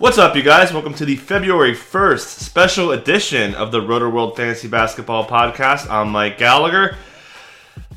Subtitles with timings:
[0.00, 0.72] What's up, you guys?
[0.72, 5.90] Welcome to the February 1st special edition of the Rotoworld Fantasy Basketball Podcast.
[5.90, 6.96] I'm Mike Gallagher.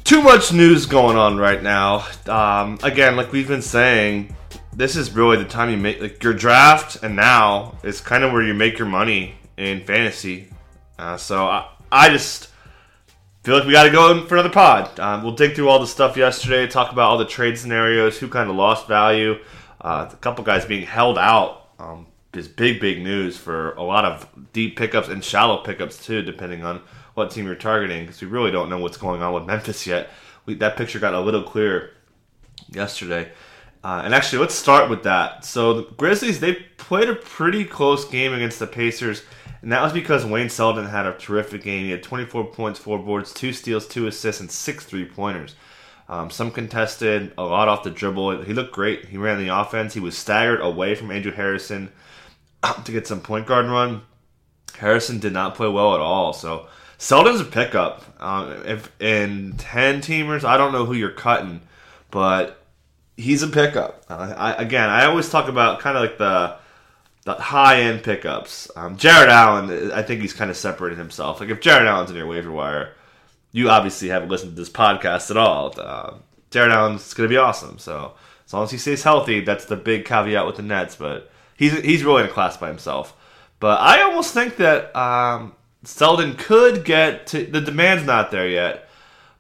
[0.04, 2.08] Too much news going on right now.
[2.26, 4.36] Um, again, like we've been saying,
[4.74, 8.32] this is really the time you make like your draft, and now is kind of
[8.32, 10.52] where you make your money in fantasy.
[10.98, 12.50] Uh, so I, I just
[13.44, 15.00] feel like we got to go in for another pod.
[15.00, 18.28] Um, we'll dig through all the stuff yesterday, talk about all the trade scenarios, who
[18.28, 19.36] kind of lost value,
[19.82, 24.06] uh, a couple guys being held out um, is big, big news for a lot
[24.06, 26.82] of deep pickups and shallow pickups too, depending on
[27.14, 28.06] what team you're targeting.
[28.06, 30.10] Because we really don't know what's going on with Memphis yet.
[30.46, 31.92] We, that picture got a little clearer
[32.70, 33.32] yesterday.
[33.84, 35.44] Uh, and actually, let's start with that.
[35.44, 39.24] So the Grizzlies they played a pretty close game against the Pacers,
[39.64, 41.86] and that was because Wayne Selden had a terrific game.
[41.86, 45.56] He had 24 points, four boards, two steals, two assists, and six three pointers.
[46.12, 48.42] Um, some contested, a lot off the dribble.
[48.42, 49.06] He looked great.
[49.06, 49.94] He ran the offense.
[49.94, 51.90] He was staggered away from Andrew Harrison
[52.84, 54.02] to get some point guard run.
[54.78, 56.34] Harrison did not play well at all.
[56.34, 56.68] So
[56.98, 58.04] Selden's a pickup.
[58.22, 61.62] Um, if in ten teamers, I don't know who you're cutting,
[62.10, 62.62] but
[63.16, 64.04] he's a pickup.
[64.10, 66.58] Uh, I, again, I always talk about kind of like the
[67.24, 68.70] the high end pickups.
[68.76, 71.40] Um, Jarrett Allen, I think he's kind of separated himself.
[71.40, 72.96] Like if Jarrett Allen's in your waiver wire
[73.52, 75.74] you obviously haven't listened to this podcast at all.
[75.78, 76.14] Uh,
[76.54, 77.78] Allen's going to be awesome.
[77.78, 78.14] So
[78.46, 80.96] as long as he stays healthy, that's the big caveat with the Nets.
[80.96, 83.16] But he's he's really in a class by himself.
[83.60, 85.54] But I almost think that um,
[85.84, 88.90] Selden could get to the demand's not there yet,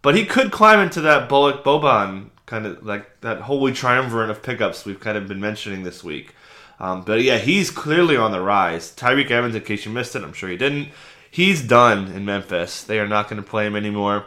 [0.01, 4.43] but he could climb into that Bullock Boban kind of like that holy triumvirate of
[4.43, 6.35] pickups we've kind of been mentioning this week.
[6.79, 8.91] Um, but yeah, he's clearly on the rise.
[8.95, 10.89] Tyreke Evans, in case you missed it, I'm sure you didn't
[11.31, 12.83] he's done in Memphis.
[12.83, 14.25] They are not going to play him anymore.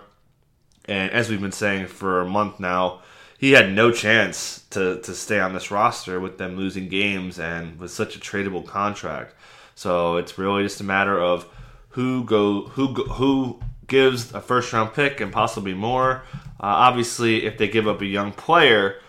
[0.86, 3.02] And as we've been saying for a month now,
[3.38, 7.78] he had no chance to, to stay on this roster with them losing games and
[7.78, 9.34] with such a tradable contract.
[9.74, 11.46] So it's really just a matter of
[11.90, 16.22] who go who who gives a first round pick and possibly more.
[16.60, 19.00] Uh, obviously, if they give up a young player,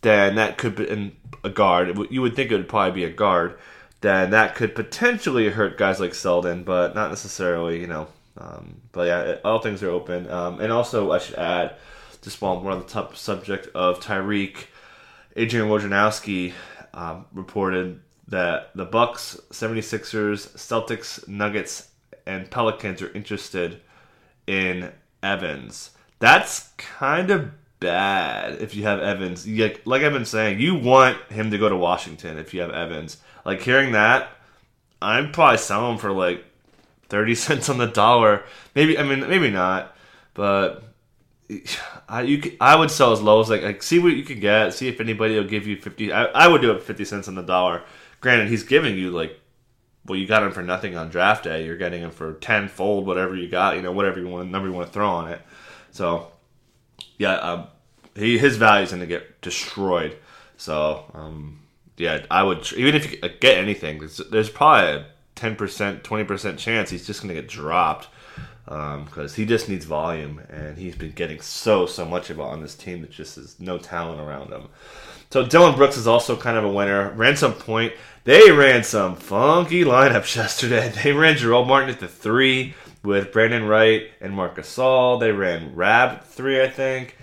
[0.00, 1.12] then that could be
[1.42, 1.96] a guard.
[2.10, 3.58] You would think it would probably be a guard
[4.04, 8.06] then that could potentially hurt guys like Selden, but not necessarily, you know.
[8.36, 10.30] Um, but yeah, all things are open.
[10.30, 11.76] Um, and also, I should add,
[12.20, 14.66] just while we're on the top subject of Tyreke,
[15.36, 16.52] Adrian Wojnarowski
[16.92, 21.88] um, reported that the Bucks, 76ers, Celtics, Nuggets,
[22.26, 23.80] and Pelicans are interested
[24.46, 24.92] in
[25.22, 25.90] Evans.
[26.18, 27.50] That's kind of
[27.84, 29.46] bad if you have Evans.
[29.46, 32.70] Like, like I've been saying, you want him to go to Washington if you have
[32.70, 33.18] Evans.
[33.44, 34.30] Like hearing that,
[35.00, 36.44] I'm probably selling them for like
[37.08, 38.44] thirty cents on the dollar.
[38.74, 39.96] Maybe I mean maybe not,
[40.32, 40.82] but
[42.08, 44.72] I you I would sell as low as like like see what you can get.
[44.74, 46.12] See if anybody will give you fifty.
[46.12, 47.82] I, I would do it fifty cents on the dollar.
[48.20, 49.38] Granted, he's giving you like
[50.06, 51.64] well, you got him for nothing on draft day.
[51.64, 53.76] You're getting him for tenfold whatever you got.
[53.76, 55.40] You know whatever you want number you want to throw on it.
[55.92, 56.32] So
[57.18, 57.68] yeah, um,
[58.14, 60.16] he his value is going to get destroyed.
[60.56, 61.60] So um,
[61.96, 66.24] yeah, I would even if you get anything, there's, there's probably a ten percent, twenty
[66.24, 68.08] percent chance he's just going to get dropped
[68.64, 72.42] because um, he just needs volume, and he's been getting so so much of it
[72.42, 74.68] on this team that just is no talent around him.
[75.30, 77.10] So Dillon Brooks is also kind of a winner.
[77.10, 77.92] Ran some point.
[78.24, 80.92] They ran some funky lineups yesterday.
[81.02, 85.20] They ran Jarell Martin at the three with Brandon Wright and Marcus Gasol.
[85.20, 87.18] They ran Rab three, I think.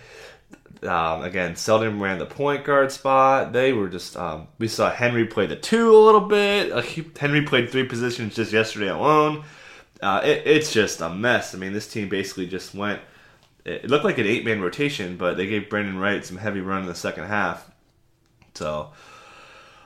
[0.83, 3.54] Um, again, Selden ran the point guard spot.
[3.54, 6.72] They were just um, we saw Henry play the two a little bit.
[6.72, 9.44] Uh, he, Henry played three positions just yesterday alone.
[10.01, 11.54] Uh, it, it's just a mess.
[11.54, 13.00] I mean, this team basically just went.
[13.63, 16.81] It looked like an eight man rotation, but they gave Brandon Wright some heavy run
[16.81, 17.69] in the second half.
[18.56, 18.92] So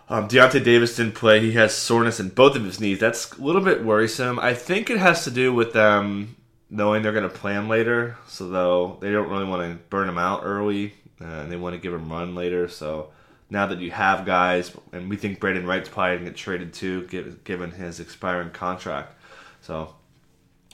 [0.07, 1.41] um, Deyonta Davis didn't play.
[1.41, 2.99] He has soreness in both of his knees.
[2.99, 4.39] That's a little bit worrisome.
[4.39, 6.37] I think it has to do with them
[6.69, 8.17] knowing they're going to play him later.
[8.27, 11.75] So though they don't really want to burn him out early, uh, and they want
[11.75, 12.67] to give him run later.
[12.67, 13.11] So
[13.49, 16.73] now that you have guys, and we think Brandon Wright's probably going to get traded
[16.73, 17.07] too,
[17.43, 19.13] given his expiring contract.
[19.61, 19.95] So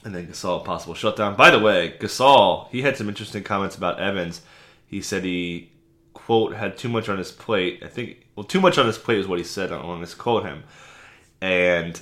[0.04, 1.36] and then Gasol possible shutdown.
[1.36, 4.42] By the way, Gasol he had some interesting comments about Evans.
[4.86, 5.70] He said he
[6.12, 7.82] quote had too much on his plate.
[7.84, 9.72] I think well, too much on his plate is what he said.
[9.72, 10.64] I want to quote him,
[11.40, 12.00] and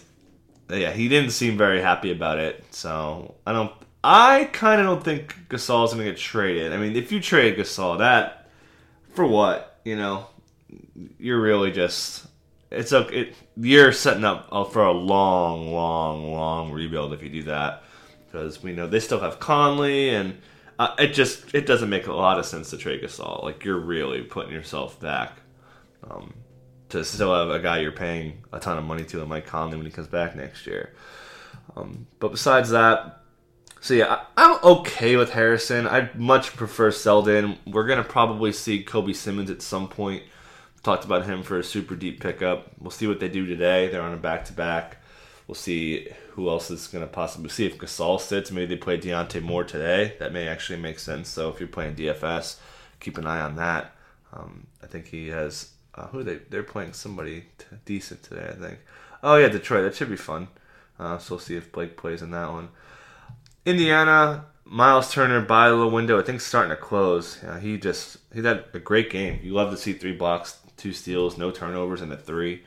[0.70, 2.64] yeah, he didn't seem very happy about it.
[2.70, 3.72] So I don't.
[4.02, 6.72] I kind of don't think Gasol's going to get traded.
[6.72, 8.48] I mean, if you trade Gasol, that
[9.12, 9.78] for what?
[9.84, 10.26] You know,
[11.18, 12.26] you're really just
[12.70, 17.42] it's a it, you're setting up for a long, long, long rebuild if you do
[17.44, 17.82] that
[18.26, 20.40] because we know they still have Conley and
[20.78, 23.42] uh, it just it doesn't make a lot of sense to trade Gasol.
[23.42, 25.38] Like you're really putting yourself back
[26.08, 26.32] um,
[26.90, 29.86] to still have a guy you're paying a ton of money to, like Conley when
[29.86, 30.94] he comes back next year.
[31.76, 33.19] Um, but besides that,
[33.80, 35.86] so yeah, I, am okay with Harrison.
[35.86, 37.58] I'd much prefer Selden.
[37.66, 40.22] We're gonna probably see Kobe Simmons at some point.
[40.82, 42.72] Talked about him for a super deep pickup.
[42.78, 43.88] We'll see what they do today.
[43.88, 44.98] They're on a back to back.
[45.46, 48.50] We'll see who else is going to possibly see if Gasol sits.
[48.50, 50.14] Maybe they play Dejounte Moore today.
[50.20, 51.28] That may actually make sense.
[51.28, 52.56] So if you're playing DFS,
[53.00, 53.92] keep an eye on that.
[54.32, 55.70] Um, I think he has.
[55.94, 56.36] Uh, who they?
[56.36, 58.48] They're playing somebody t- decent today.
[58.48, 58.78] I think.
[59.22, 59.84] Oh yeah, Detroit.
[59.84, 60.48] That should be fun.
[60.98, 62.68] Uh, so we'll see if Blake plays in that one.
[63.64, 66.18] Indiana, Miles Turner by the window.
[66.18, 67.38] I think starting to close.
[67.42, 69.40] Yeah, he just he had a great game.
[69.42, 72.62] You love to see three blocks, two steals, no turnovers, and a three.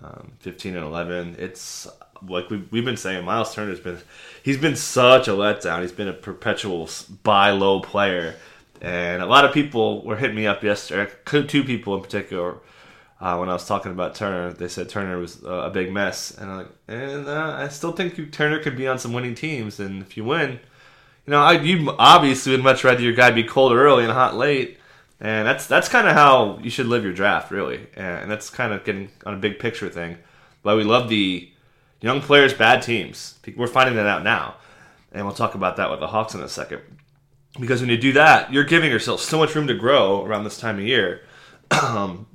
[0.00, 1.36] Um, 15 and 11.
[1.40, 1.88] It's
[2.22, 3.98] like we, we've been saying, Miles Turner's been
[4.42, 5.82] he's been such a letdown.
[5.82, 6.88] He's been a perpetual
[7.24, 8.36] buy low player,
[8.80, 11.10] and a lot of people were hitting me up yesterday.
[11.24, 12.58] Two people in particular,
[13.20, 16.30] uh, when I was talking about Turner, they said Turner was uh, a big mess,
[16.32, 19.34] and I'm like, and uh, I still think you, Turner could be on some winning
[19.34, 20.60] teams, and if you win,
[21.26, 24.36] you know, I you obviously would much rather your guy be cold early and hot
[24.36, 24.78] late.
[25.20, 27.88] And that's that's kind of how you should live your draft, really.
[27.96, 30.16] And that's kind of getting on a big picture thing.
[30.62, 31.50] But we love the
[32.00, 33.38] Young players, bad teams.
[33.56, 34.54] We're finding that out now.
[35.12, 36.82] And we'll talk about that with the Hawks in a second.
[37.58, 40.58] Because when you do that, you're giving yourself so much room to grow around this
[40.58, 41.22] time of year,
[41.70, 42.26] um,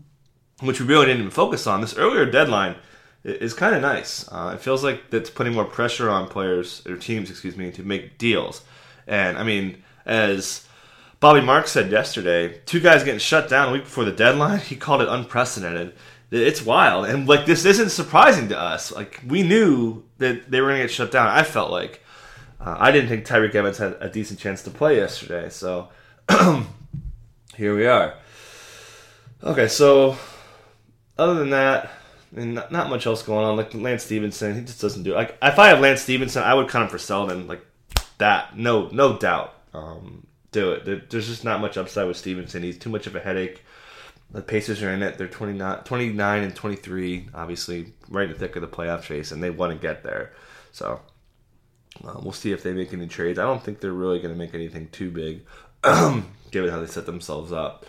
[0.61, 1.81] which we really didn't even focus on.
[1.81, 2.75] This earlier deadline
[3.23, 4.27] is kind of nice.
[4.31, 7.83] Uh, it feels like that's putting more pressure on players or teams, excuse me, to
[7.83, 8.63] make deals.
[9.07, 10.67] And I mean, as
[11.19, 14.75] Bobby Marks said yesterday, two guys getting shut down a week before the deadline, he
[14.75, 15.93] called it unprecedented
[16.33, 20.69] it's wild and like this isn't surprising to us like we knew that they were
[20.69, 22.01] going to get shut down i felt like
[22.59, 25.89] uh, i didn't think tyreke evans had a decent chance to play yesterday so
[27.55, 28.15] here we are
[29.43, 30.17] okay so
[31.17, 31.91] other than that
[32.31, 35.15] mean, not, not, much else going on like lance Stephenson, he just doesn't do it.
[35.15, 37.65] like if i have lance Stephenson, i would come for Selden like
[38.17, 42.63] that no no doubt um, do it there's just not much upside with Stephenson.
[42.63, 43.63] he's too much of a headache
[44.33, 45.17] the Pacers are in it.
[45.17, 49.43] They're 29, 29 and 23, obviously, right in the thick of the playoff chase, and
[49.43, 50.33] they want to get there.
[50.71, 50.99] So
[52.03, 53.37] uh, we'll see if they make any trades.
[53.37, 55.45] I don't think they're really going to make anything too big,
[56.51, 57.85] given how they set themselves up.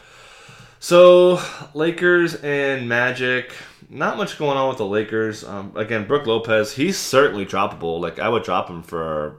[0.85, 1.41] So,
[1.73, 3.55] Lakers and Magic.
[3.89, 5.43] Not much going on with the Lakers.
[5.43, 8.01] Um, again, Brook Lopez, he's certainly droppable.
[8.01, 9.39] Like, I would drop him for.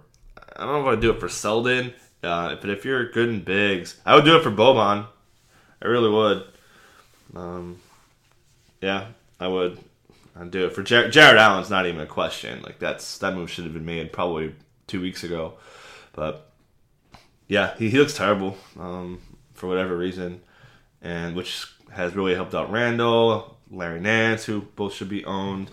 [0.55, 1.93] I don't know if I'd do it for Selden,
[2.23, 5.05] uh, but if you're good in bigs, I would do it for Boban.
[5.83, 6.45] I really would.
[7.35, 7.79] Um,
[8.81, 9.09] yeah,
[9.39, 9.77] I would.
[10.35, 12.63] I'd do it for Jar- Jarrett Allen's not even a question.
[12.63, 14.55] Like that's that move should have been made probably
[14.87, 15.53] two weeks ago,
[16.13, 16.49] but
[17.47, 19.21] yeah, he, he looks terrible um,
[19.53, 20.41] for whatever reason,
[21.05, 25.71] and which has really helped out Randle, Larry Nance, who both should be owned.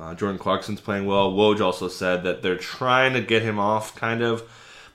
[0.00, 1.32] Uh, Jordan Clarkson's playing well.
[1.32, 4.42] Woj also said that they're trying to get him off, kind of.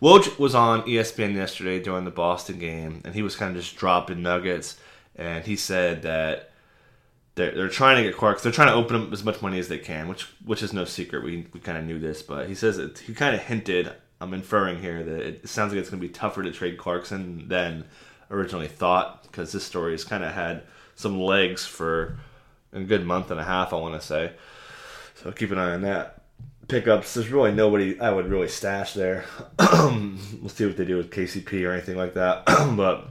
[0.02, 3.76] Woj was on ESPN yesterday during the Boston game, and he was kind of just
[3.76, 4.78] dropping nuggets
[5.18, 6.52] and he said that
[7.36, 8.50] they're, they're trying to get Clarkson.
[8.50, 10.86] They're trying to open up as much money as they can, which which is no
[10.86, 11.24] secret.
[11.24, 13.92] We we kind of knew this, but he says it, he kind of hinted.
[14.20, 17.48] I'm inferring here that it sounds like it's going to be tougher to trade Clarkson
[17.50, 17.86] than
[18.30, 20.64] originally thought because this story has kind of had
[20.96, 22.18] some legs for
[22.74, 23.74] a good month and a half.
[23.74, 24.34] I want to say,
[25.16, 26.22] so keep an eye on that.
[26.68, 27.14] Pickups.
[27.14, 29.26] There's really nobody I would really stash there.
[29.60, 33.08] we'll see what they do with KCP or anything like that, but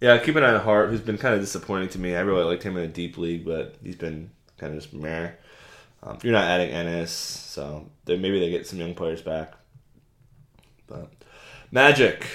[0.00, 2.14] yeah, keep an eye on Hart, who's been kind of disappointing to me.
[2.14, 5.30] I really liked him in a deep league, but he's been kind of just meh.
[6.02, 9.54] Um, you're not adding Ennis, so maybe they get some young players back.
[10.86, 11.10] But
[11.70, 12.26] Magic,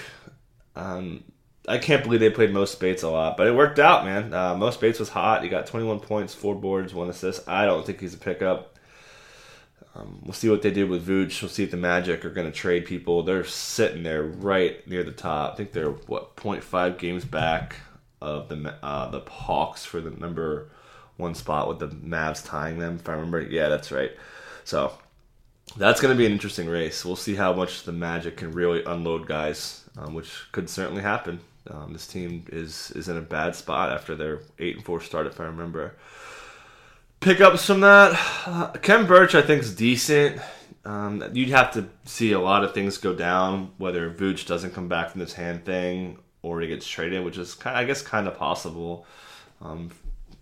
[0.76, 1.24] um,
[1.70, 4.34] I can't believe they played Mo Speights a lot, but it worked out, man.
[4.34, 5.44] Uh, Mo Speights was hot.
[5.44, 7.48] He got 21 points, four boards, one assist.
[7.48, 8.76] I don't think he's a pickup.
[9.96, 11.42] Um, we'll see what they do with Vooch.
[11.42, 13.22] We'll see if the Magic are going to trade people.
[13.24, 15.54] They're sitting there right near the top.
[15.54, 17.76] I think they're what 0.5 games back
[18.22, 20.70] of the uh, the Hawks for the number
[21.18, 22.96] one spot with the Mavs tying them.
[22.96, 24.12] If I remember, yeah, that's right.
[24.64, 24.94] So
[25.78, 27.06] that's going to be an interesting race.
[27.06, 31.40] We'll see how much the Magic can really unload guys, um, which could certainly happen.
[31.70, 35.28] Um, this team is is in a bad spot after their eight and four start,
[35.28, 35.96] if I remember.
[37.20, 40.42] Pickups from that, uh, Khem Birch I think is decent.
[40.86, 44.88] Um, you'd have to see a lot of things go down, whether Vooch doesn't come
[44.88, 48.02] back from this hand thing or he gets traded, which is kind, of, I guess
[48.02, 49.06] kind of possible.
[49.62, 49.92] Um,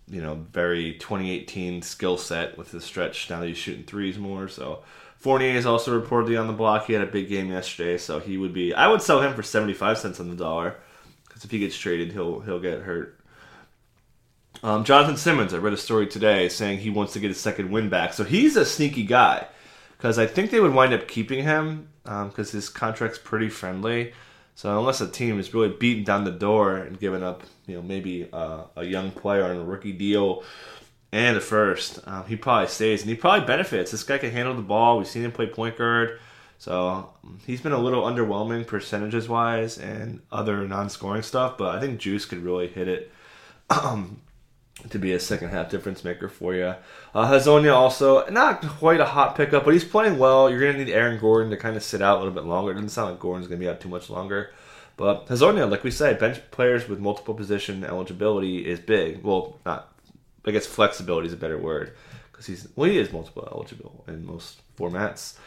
[0.07, 3.29] you know, very 2018 skill set with the stretch.
[3.29, 4.83] Now that he's shooting threes more, so
[5.17, 6.85] Fournier is also reportedly on the block.
[6.85, 8.73] He had a big game yesterday, so he would be.
[8.73, 10.75] I would sell him for 75 cents on the dollar
[11.37, 13.19] because if he gets traded, he'll he'll get hurt.
[14.63, 17.69] Um, Jonathan Simmons, I read a story today saying he wants to get his second
[17.69, 18.13] win back.
[18.13, 19.45] So he's a sneaky guy
[19.97, 24.13] because I think they would wind up keeping him because um, his contract's pretty friendly.
[24.55, 27.83] So unless a team is really beating down the door and giving up, you know,
[27.83, 30.43] maybe uh, a young player on a rookie deal
[31.11, 33.91] and a first, uh, he probably stays and he probably benefits.
[33.91, 34.97] This guy can handle the ball.
[34.97, 36.19] We've seen him play point guard.
[36.59, 37.11] So
[37.45, 42.25] he's been a little underwhelming percentages wise and other non-scoring stuff, but I think Juice
[42.25, 43.11] could really hit it.
[43.69, 44.21] Um,
[44.89, 46.75] to be a second half difference maker for you.
[47.13, 50.49] Uh, Hezonja also not quite a hot pickup, but he's playing well.
[50.49, 52.71] You're going to need Aaron Gordon to kind of sit out a little bit longer.
[52.71, 54.51] It doesn't sound like Gordon's going to be out too much longer.
[54.95, 59.23] But Hezonja, like we say, bench players with multiple position eligibility is big.
[59.23, 59.93] Well, not,
[60.45, 61.93] I guess flexibility is a better word
[62.31, 65.37] because he's well, he is multiple eligible in most formats.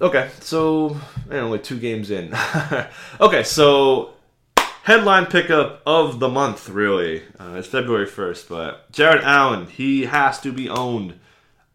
[0.00, 1.00] Okay, so
[1.30, 2.34] only two games in.
[3.20, 4.14] okay, so
[4.82, 7.22] headline pickup of the month, really.
[7.40, 11.18] Uh, it's February 1st, but Jarrett Allen, he has to be owned.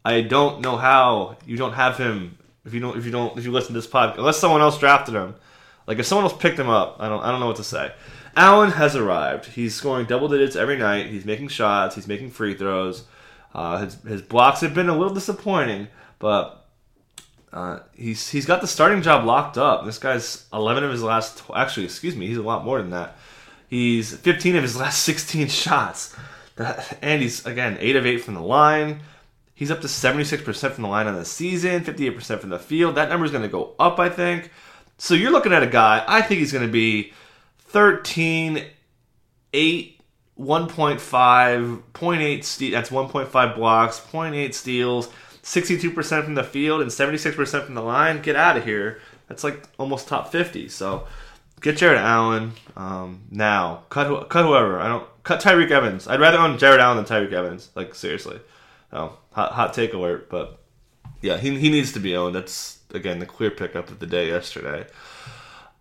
[0.06, 3.46] I don't know how you don't have him if you don't if you don't if
[3.46, 5.36] you listen to this podcast unless someone else drafted him.
[5.88, 7.92] Like if someone else picked him up, I don't I don't know what to say.
[8.36, 9.46] Allen has arrived.
[9.46, 11.08] He's scoring double digits every night.
[11.08, 11.96] He's making shots.
[11.96, 13.04] He's making free throws.
[13.54, 15.88] Uh, his his blocks have been a little disappointing,
[16.20, 16.61] but
[17.54, 19.86] uh, he's he's got the starting job locked up.
[19.86, 22.92] This guy's 11 of his last tw- actually, excuse me, he's a lot more than
[22.92, 23.18] that.
[23.70, 26.16] He's 15 of his last 16 shots.
[26.56, 29.02] That, and he's again 8 of 8 from the line.
[29.54, 32.96] He's up to 76% from the line on the season, 58% from the field.
[32.96, 34.50] That number is going to go up, I think.
[34.98, 37.14] So you're looking at a guy, I think he's going to be
[37.68, 38.66] 13
[39.54, 40.02] 8
[40.40, 45.10] 1.5, 0.8 ste- that's 1.5 blocks, 0.8 steals,
[45.44, 48.22] 62% from the field and 76% from the line.
[48.22, 49.00] Get out of here.
[49.28, 50.70] That's like almost top 50.
[50.70, 51.08] So
[51.62, 53.84] get Jarrett Allen um, now.
[53.90, 54.80] Cut cut whoever.
[54.80, 56.08] I don't cut Tyreke Evans.
[56.08, 57.70] I'd rather own Jarrett Allen than Tyreke Evans.
[57.76, 58.40] Like seriously.
[58.92, 60.30] Oh, hot, hot take alert.
[60.30, 60.60] But
[61.22, 62.36] yeah, he he needs to be owned.
[62.36, 64.86] That's again the clear pickup of the day yesterday.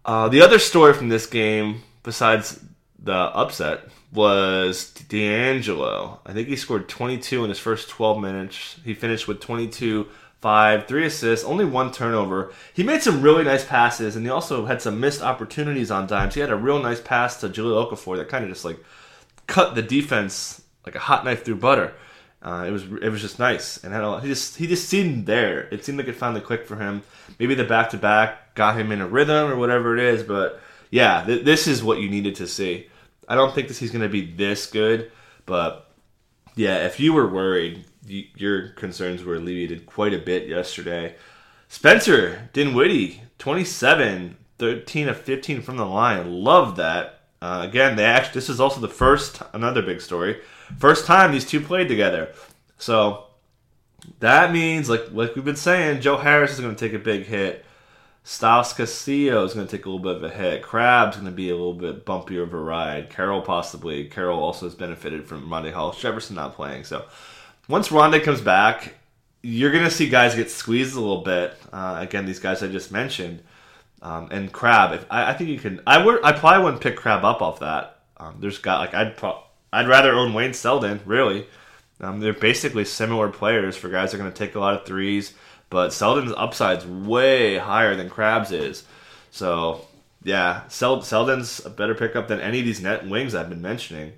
[0.04, 2.64] Uh, the other story from this game, besides
[2.98, 6.20] the upset, was D'Angelo.
[6.26, 8.76] I think he scored 22 in his first 12 minutes.
[8.84, 10.08] He finished with 22,
[10.40, 12.52] 5, 3 assists, only one turnover.
[12.74, 16.34] He made some really nice passes, and he also had some missed opportunities on dimes.
[16.34, 18.82] He had a real nice pass to Jahlil Okafor that kind of just like
[19.46, 21.94] cut the defense like a hot knife through butter.
[22.42, 25.68] Uh, it was it was just nice, and a, he just he just seemed there.
[25.70, 27.02] It seemed like it finally clicked for him.
[27.38, 30.58] Maybe the back to back got him in a rhythm or whatever it is, but
[30.90, 32.88] yeah, th- this is what you needed to see.
[33.30, 35.12] I don't think this he's going to be this good,
[35.46, 35.88] but
[36.56, 41.14] yeah, if you were worried, you, your concerns were alleviated quite a bit yesterday.
[41.68, 46.28] Spencer Dinwiddie, 27, 13 of 15 from the line.
[46.28, 47.20] Love that.
[47.40, 50.40] Uh, again, they actually this is also the first another big story.
[50.76, 52.32] First time these two played together.
[52.78, 53.26] So
[54.18, 57.26] that means like like we've been saying, Joe Harris is going to take a big
[57.26, 57.64] hit.
[58.22, 60.62] Styles Castillo is going to take a little bit of a hit.
[60.62, 63.10] Crabbe's going to be a little bit bumpier of a ride.
[63.10, 64.04] Carroll possibly.
[64.04, 66.84] Carroll also has benefited from Rondae Hollis Jefferson not playing.
[66.84, 67.06] So
[67.68, 68.94] once Rondae comes back,
[69.42, 71.54] you're going to see guys get squeezed a little bit.
[71.72, 73.42] Uh, again, these guys I just mentioned.
[74.02, 75.80] Um, and Crabbe, if, I, I, think you can.
[75.86, 76.24] I would.
[76.24, 77.98] I probably wouldn't pick Crabbe up off that.
[78.16, 79.16] Um, there's got like I'd.
[79.16, 81.00] Pro, I'd rather own Wayne Selden.
[81.04, 81.46] Really,
[82.00, 84.86] um, they're basically similar players for guys that are going to take a lot of
[84.86, 85.34] threes
[85.70, 88.84] but Selden's upside's way higher than Crabbe's is.
[89.30, 89.86] So
[90.22, 94.12] yeah, Sel- Selden's a better pickup than any of these net wings I've been mentioning.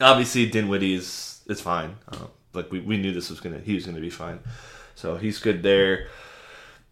[0.00, 1.96] Obviously, Dinwiddie's is fine.
[2.10, 4.40] Uh, like we, we knew this was gonna he was gonna be fine,
[4.94, 6.08] so he's good there.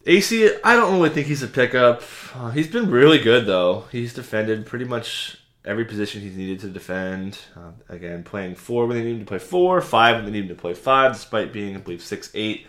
[0.06, 2.02] Acy, I don't really think he's a pickup.
[2.34, 3.84] Uh, he's been really good though.
[3.90, 7.38] He's defended pretty much every position he's needed to defend.
[7.56, 10.42] Uh, again, playing four when they need him to play four, five when they need
[10.44, 12.66] him to play five, despite being I believe six eight.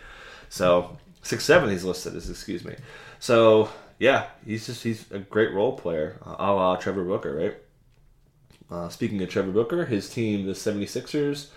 [0.50, 2.74] So six seven he's listed as excuse me.
[3.18, 7.56] So yeah, he's just he's a great role player, uh, a la Trevor Booker, right?
[8.70, 11.48] Uh, speaking of Trevor Booker, his team, the 76ers,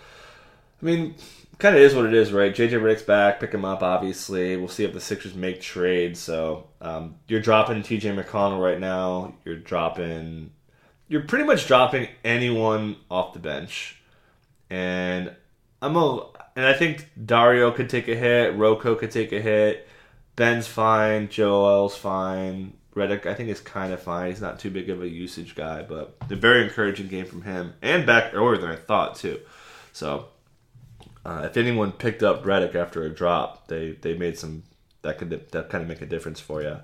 [0.82, 1.14] I mean,
[1.58, 2.54] kind of is what it is, right?
[2.54, 3.82] JJ Redick's back, pick him up.
[3.82, 6.18] Obviously, we'll see if the Sixers make trades.
[6.18, 9.34] So um, you're dropping TJ McConnell right now.
[9.44, 10.50] You're dropping.
[11.08, 14.02] You're pretty much dropping anyone off the bench,
[14.70, 15.34] and
[15.80, 16.26] I'm a.
[16.56, 18.56] And I think Dario could take a hit.
[18.56, 19.88] Rocco could take a hit.
[20.36, 21.28] Ben's fine.
[21.28, 22.74] Joel's fine.
[22.94, 24.30] Redick, I think, is kind of fine.
[24.30, 27.74] He's not too big of a usage guy, but a very encouraging game from him
[27.82, 29.40] and back earlier than I thought too.
[29.92, 30.26] So
[31.24, 34.62] uh, if anyone picked up Redick after a drop, they they made some
[35.02, 36.78] that could that kind of make a difference for you.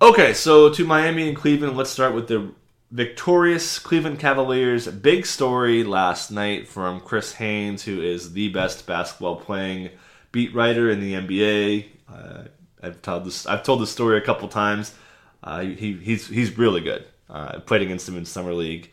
[0.00, 2.50] Okay, so to Miami and Cleveland, let's start with the
[2.90, 4.86] victorious Cleveland Cavaliers.
[4.88, 9.90] Big story last night from Chris Haynes, who is the best basketball playing
[10.32, 11.86] beat writer in the NBA.
[12.12, 12.44] Uh,
[12.82, 14.94] I've told this I've told this story a couple times.
[15.42, 17.04] Uh, he he's he's really good.
[17.28, 18.90] Uh, played against him in summer league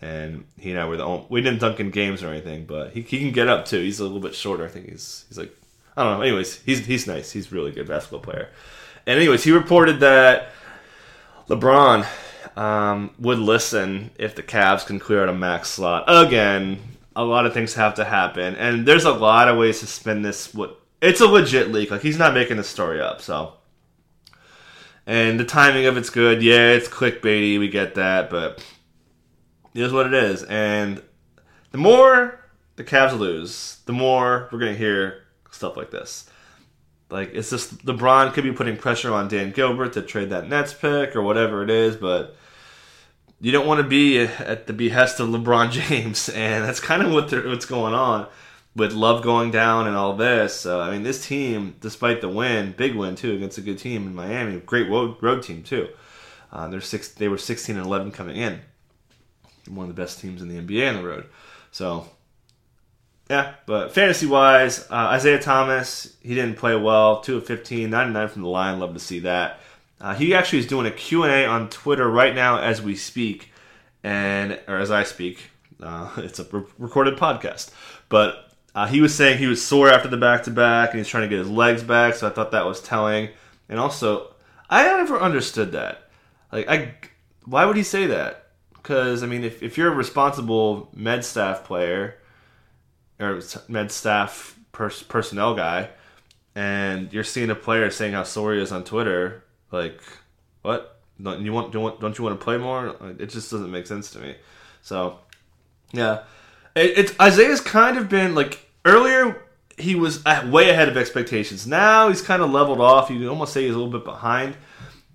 [0.00, 1.26] and he and I were the only.
[1.28, 3.80] We didn't dunk in games or anything, but he, he can get up too.
[3.80, 4.64] He's a little bit shorter.
[4.64, 5.54] I think he's he's like
[5.96, 6.22] I don't know.
[6.22, 7.32] Anyways, he's he's nice.
[7.32, 8.48] He's really good basketball player.
[9.06, 10.50] And anyways, he reported that
[11.48, 12.06] LeBron
[12.56, 16.78] um, would listen if the Cavs can clear out a max slot again.
[17.14, 20.22] A lot of things have to happen, and there's a lot of ways to spin
[20.22, 20.52] this.
[20.52, 21.90] What it's a legit leak.
[21.90, 23.22] Like he's not making the story up.
[23.22, 23.54] So,
[25.06, 26.42] and the timing of it's good.
[26.42, 27.58] Yeah, it's clickbaity.
[27.58, 28.62] We get that, but
[29.74, 30.42] it is what it is.
[30.44, 31.02] And
[31.70, 32.40] the more
[32.76, 36.28] the Cavs lose, the more we're to hear stuff like this.
[37.08, 40.74] Like, it's just LeBron could be putting pressure on Dan Gilbert to trade that Nets
[40.74, 42.36] pick or whatever it is, but
[43.40, 47.12] you don't want to be at the behest of LeBron James, and that's kind of
[47.12, 48.26] what what's going on
[48.74, 50.54] with Love going down and all this.
[50.54, 54.06] So, I mean, this team, despite the win, big win too against a good team
[54.06, 55.88] in Miami, great road, road team too.
[56.52, 58.60] Uh, they're six, they were 16 and 11 coming in
[59.68, 61.26] one of the best teams in the NBA on the road.
[61.70, 62.08] So,
[63.28, 67.20] yeah, but fantasy wise, uh, Isaiah Thomas, he didn't play well.
[67.20, 68.78] 2 of 15, 99 from the line.
[68.78, 69.58] Love to see that.
[70.00, 73.50] Uh, he actually is doing a Q&A on Twitter right now as we speak,
[74.04, 75.50] and or as I speak.
[75.82, 77.72] Uh, it's a re- recorded podcast.
[78.08, 81.28] But uh, he was saying he was sore after the back-to-back, and he's trying to
[81.28, 83.30] get his legs back, so I thought that was telling.
[83.68, 84.34] And also,
[84.70, 86.10] I never understood that.
[86.52, 86.94] Like, I,
[87.44, 88.50] why would he say that?
[88.72, 92.18] Because, I mean, if, if you're a responsible med staff player
[93.20, 95.90] or med staff pers- personnel guy
[96.56, 100.00] and you're seeing a player saying how sore he is on Twitter, like,
[100.62, 100.98] what?
[101.22, 102.96] Don't you want, don't, don't you want to play more?
[103.18, 104.34] It just doesn't make sense to me.
[104.82, 105.18] So,
[105.92, 106.22] yeah.
[106.74, 109.42] It, it's Isaiah's kind of been like earlier
[109.78, 111.66] he was way ahead of expectations.
[111.66, 113.10] Now he's kind of leveled off.
[113.10, 114.56] You can almost say he's a little bit behind.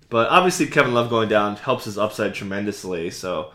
[0.08, 3.10] But obviously, Kevin Love going down helps his upside tremendously.
[3.10, 3.52] So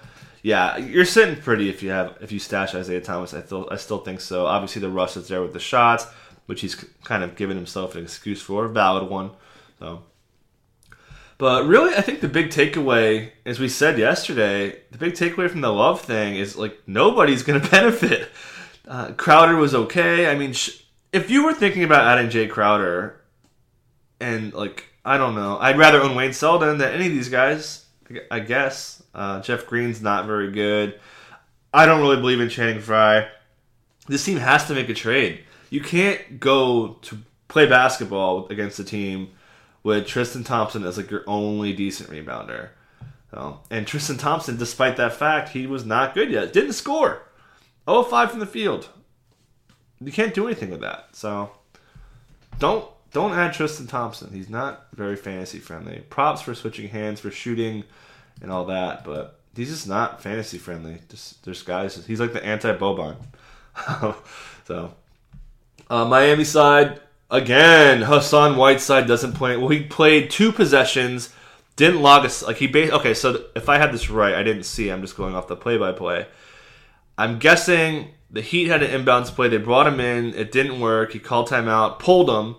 [0.48, 3.34] yeah, you're sitting pretty if you have if you stash Isaiah Thomas.
[3.34, 4.46] I still I still think so.
[4.46, 6.06] Obviously, the rush is there with the shots,
[6.46, 9.32] which he's kind of given himself an excuse for, a valid one.
[9.78, 10.04] So,
[11.38, 15.60] but really, I think the big takeaway, as we said yesterday, the big takeaway from
[15.60, 18.30] the love thing is like nobody's going to benefit.
[18.88, 20.32] Uh, Crowder was okay.
[20.32, 20.82] I mean, sh-
[21.12, 23.20] if you were thinking about adding Jae Crowder,
[24.22, 27.84] and like I don't know, I'd rather own Wayne Selden than any of these guys.
[28.32, 28.97] I guess.
[29.18, 31.00] Uh, Jeff Green's not very good.
[31.74, 33.28] I don't really believe in Channing Frye.
[34.08, 35.44] This team has to make a trade.
[35.70, 37.18] You can't go to
[37.50, 39.32] play basketball against a team
[39.84, 42.70] with Tristan Thompson as like your only decent rebounder.
[43.70, 46.54] And Tristan Thompson, despite that fact, he was not good yet.
[46.54, 47.24] Didn't score.
[47.90, 48.90] 0 5 from the field.
[50.00, 51.10] You can't do anything with that.
[51.14, 51.52] So
[52.60, 54.32] don't don't add Tristan Thompson.
[54.34, 56.04] He's not very fantasy friendly.
[56.10, 57.84] Props for switching hands for shooting
[58.41, 61.00] and all that, but he's just not fantasy friendly.
[61.10, 62.06] Just there's guys.
[62.06, 63.15] He's like the anti Boban.
[64.65, 64.93] so
[65.89, 68.02] uh, Miami side again.
[68.02, 69.58] Hassan Whiteside doesn't play.
[69.58, 71.34] Well, he played two possessions.
[71.76, 72.67] Didn't log us like he.
[72.67, 74.89] Ba- okay, so if I had this right, I didn't see.
[74.89, 76.28] I'm just going off the play by play.
[77.17, 79.47] I'm guessing the Heat had an inbounds play.
[79.47, 80.34] They brought him in.
[80.34, 81.13] It didn't work.
[81.13, 82.56] He called timeout, pulled him.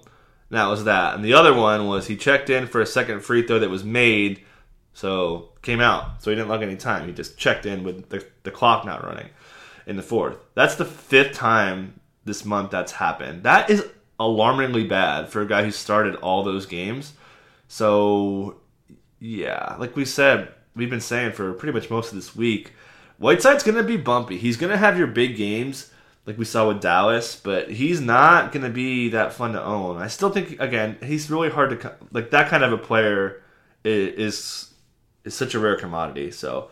[0.51, 1.15] That was that.
[1.15, 3.85] And the other one was he checked in for a second free throw that was
[3.85, 4.45] made.
[4.99, 7.07] So came out, so he didn't log any time.
[7.07, 9.29] He just checked in with the, the clock not running
[9.87, 10.39] in the fourth.
[10.55, 13.45] That's the fifth time this month that's happened.
[13.45, 13.87] That is
[14.19, 17.13] alarmingly bad for a guy who started all those games.
[17.69, 18.57] So,
[19.21, 22.73] yeah, like we said, we've been saying for pretty much most of this week,
[23.19, 24.37] Whiteside's to be bumpy.
[24.37, 25.93] He's to have your big games
[26.27, 29.99] like we saw with Dallas, but he's not to be that fun to own.
[29.99, 33.45] I still think, again, he's really hard to, like, that kind of a player
[33.85, 34.68] is,
[35.29, 36.31] is such a rare commodity.
[36.33, 36.71] So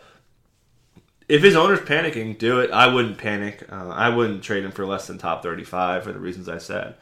[1.29, 2.71] if his owner's panicking, do it.
[2.71, 3.65] I wouldn't panic.
[3.71, 6.95] Uh, I wouldn't trade him for less than top 35 for the reasons I said.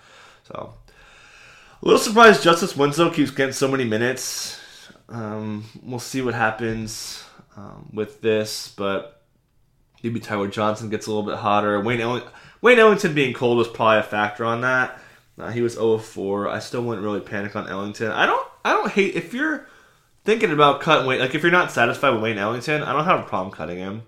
[0.43, 0.73] So,
[1.81, 4.59] a little surprised Justice Winslow keeps getting so many minutes.
[5.09, 7.23] Um, we'll see what happens
[7.55, 9.21] um, with this, but
[10.01, 11.79] maybe Tyler Johnson gets a little bit hotter.
[11.81, 12.27] Wayne, Ell-
[12.61, 14.99] Wayne Ellington being cold was probably a factor on that.
[15.37, 16.47] Uh, he was 0 4.
[16.47, 18.11] I still wouldn't really panic on Ellington.
[18.11, 18.47] I don't.
[18.63, 19.67] I don't hate if you're
[20.25, 21.19] thinking about cutting Wayne.
[21.19, 24.03] Like if you're not satisfied with Wayne Ellington, I don't have a problem cutting him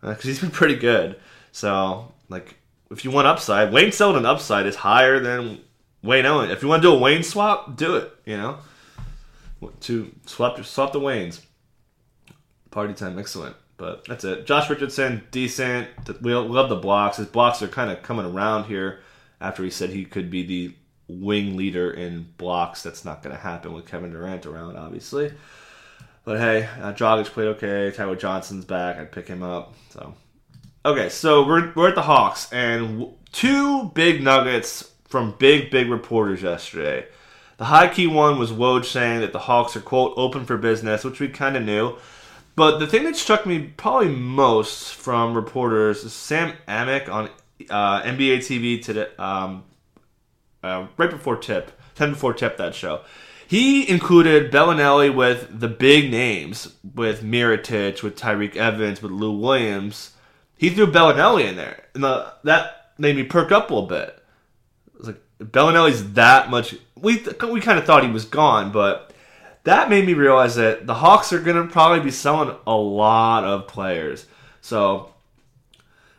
[0.00, 1.20] because uh, he's been pretty good.
[1.52, 2.56] So like
[2.90, 5.60] if you want upside, Wayne Selden upside is higher than
[6.02, 6.56] Wayne Ellington.
[6.56, 8.10] If you want to do a Wayne swap, do it.
[8.24, 8.58] You know,
[9.80, 11.40] to swap swap the Waynes.
[12.70, 13.56] Party time, excellent.
[13.76, 14.44] But that's it.
[14.44, 15.88] Josh Richardson, decent.
[16.20, 17.16] We love the blocks.
[17.16, 19.00] His blocks are kind of coming around here
[19.40, 20.74] after he said he could be the
[21.08, 22.82] wing leader in blocks.
[22.82, 25.32] That's not going to happen with Kevin Durant around, obviously.
[26.24, 27.90] But hey, uh, Dragic played okay.
[27.90, 28.98] Tyler Johnson's back.
[28.98, 29.74] I'd pick him up.
[29.90, 30.14] So,
[30.84, 36.42] okay, so we're, we're at the Hawks, and two big nuggets from big, big reporters
[36.42, 37.06] yesterday.
[37.56, 41.02] The high key one was Woj saying that the Hawks are, quote, open for business,
[41.02, 41.96] which we kind of knew.
[42.54, 47.30] But the thing that struck me probably most from reporters is Sam Amick on
[47.70, 49.64] uh, NBA TV today, um,
[50.62, 53.02] uh, right before tip, 10 before tip that show.
[53.46, 60.12] He included Belinelli with the big names, with Mirotic, with Tyreke Evans, with Lou Williams.
[60.58, 64.22] He threw Belinelli in there, and the, that made me perk up a little bit.
[64.88, 66.74] It was like Belinelli's that much.
[66.94, 69.14] We we kind of thought he was gone, but
[69.64, 73.44] that made me realize that the Hawks are going to probably be selling a lot
[73.44, 74.26] of players.
[74.60, 75.14] So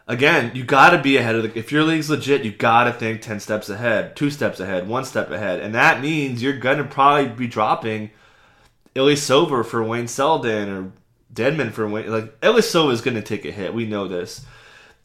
[0.10, 1.58] again, you got to be ahead of the.
[1.58, 5.06] If your league's legit, you got to think ten steps ahead, two steps ahead, one
[5.06, 8.10] step ahead, and that means you're gonna probably be dropping
[8.96, 10.92] Ilyasova for Wayne Selden or
[11.34, 12.12] Dedmon for Wayne.
[12.12, 13.74] Like Ilyasova is gonna take a hit.
[13.74, 14.46] We know this.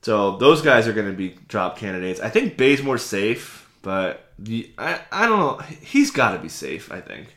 [0.03, 2.21] So those guys are gonna be drop candidates.
[2.21, 5.59] I think Bazemore's safe, but the, I I don't know.
[5.83, 6.91] He's got to be safe.
[6.91, 7.37] I think.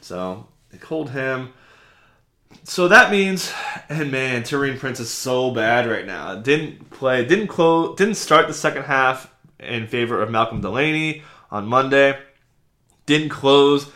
[0.00, 0.46] So
[0.84, 1.52] hold him
[2.64, 3.52] so that means,
[3.88, 6.34] and man, Taurean Prince is so bad right now.
[6.34, 11.66] Didn't play, didn't close, didn't start the second half in favor of Malcolm Delaney on
[11.66, 12.18] Monday.
[13.06, 13.90] Didn't close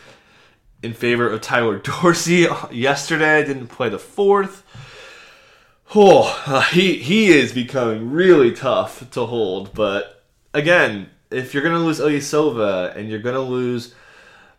[0.81, 3.45] in favor of Tyler Dorsey yesterday.
[3.45, 4.63] Didn't play the fourth.
[5.95, 9.73] Oh, uh, he he is becoming really tough to hold.
[9.73, 10.23] But
[10.53, 13.93] again, if you're gonna lose Ilyasova and you're gonna lose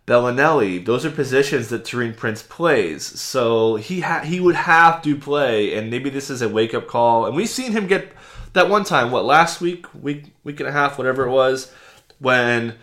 [0.06, 0.84] Belinelli.
[0.84, 3.04] Those are positions that Taurean Prince plays.
[3.04, 6.86] So he ha- he would have to play, and maybe this is a wake up
[6.86, 7.26] call.
[7.26, 8.12] And we've seen him get
[8.52, 11.72] that one time, what last week, week week and a half, whatever it was,
[12.18, 12.74] when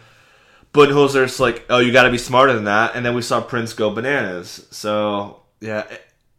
[0.73, 3.73] Budenholzer's like, "Oh, you got to be smarter than that," and then we saw Prince
[3.73, 4.65] go bananas.
[4.71, 5.85] So yeah,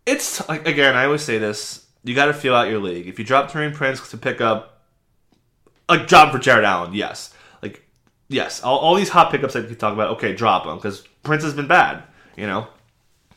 [0.04, 3.06] it's like again, I always say this: you got to feel out your league.
[3.06, 4.82] If you drop Taurean Prince to pick up
[5.88, 7.32] a job for Jarrett Allen, yes
[8.32, 11.44] yes, all, all these hot pickups that you talk about, okay, drop them because Prince
[11.44, 12.02] has been bad,
[12.36, 12.66] you know.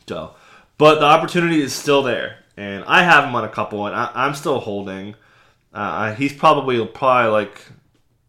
[0.08, 0.34] So,
[0.78, 4.26] but the opportunity is still there, and I have him on a couple, and I,
[4.26, 5.14] am still holding.
[5.72, 7.60] Uh, he's probably probably like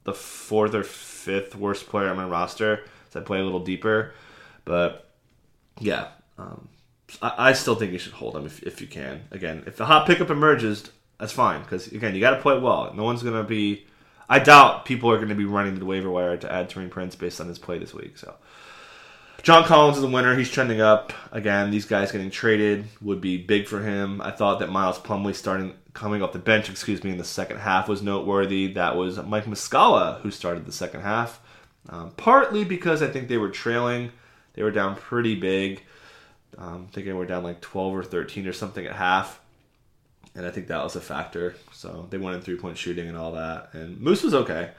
[0.04, 2.84] the fourth or fifth worst player on my roster.
[3.10, 4.14] So I play a little deeper,
[4.66, 5.10] but
[5.80, 6.68] yeah, um,
[7.22, 9.24] I, I, still think you should hold him if, if you can.
[9.32, 12.94] Again, if the hot pickup emerges, that's fine because again, you got to play well.
[12.94, 13.86] No one's gonna be
[14.30, 16.90] I doubt people are going to be running to the waiver wire to add Taurean
[16.90, 18.18] Prince based on his play this week.
[18.18, 18.36] So,
[19.42, 20.36] John Collins is the winner.
[20.36, 21.72] He's trending up again.
[21.72, 24.22] These guys getting traded would be big for him.
[24.22, 27.58] I thought that Miles Plumlee starting coming off the bench, excuse me, in the second
[27.60, 28.74] half was noteworthy.
[28.74, 31.40] That was Mike Muscala who started the second half,
[31.88, 34.12] um, partly because I think they were trailing.
[34.54, 35.82] They were down pretty big.
[36.58, 39.40] Um, I think they were down like 12 or 13 or something at half
[40.38, 41.56] and I think that was a factor.
[41.74, 43.70] So they in three point shooting and all that.
[43.74, 44.70] And Moose was okay,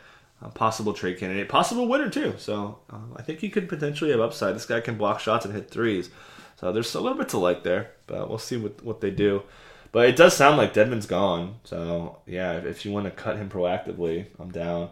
[0.41, 2.35] a possible trade candidate, possible winner too.
[2.39, 4.55] So um, I think he could potentially have upside.
[4.55, 6.11] This guy can block shots and hit threes.
[6.57, 9.43] So there's a little bit to like there, but we'll see what what they do.
[9.91, 11.57] But it does sound like Dedmon's gone.
[11.65, 14.91] So yeah, if you want to cut him proactively, I'm down.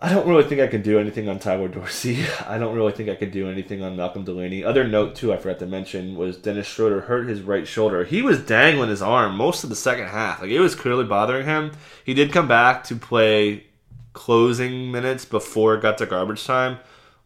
[0.00, 2.24] I don't really think I can do anything on Tyler Dorsey.
[2.46, 4.62] I don't really think I can do anything on Malcolm Delaney.
[4.62, 8.04] Other note too, I forgot to mention was Dennis Schroeder hurt his right shoulder.
[8.04, 10.42] He was dangling his arm most of the second half.
[10.42, 11.72] Like it was clearly bothering him.
[12.04, 13.64] He did come back to play
[14.12, 16.78] closing minutes before it got to garbage time,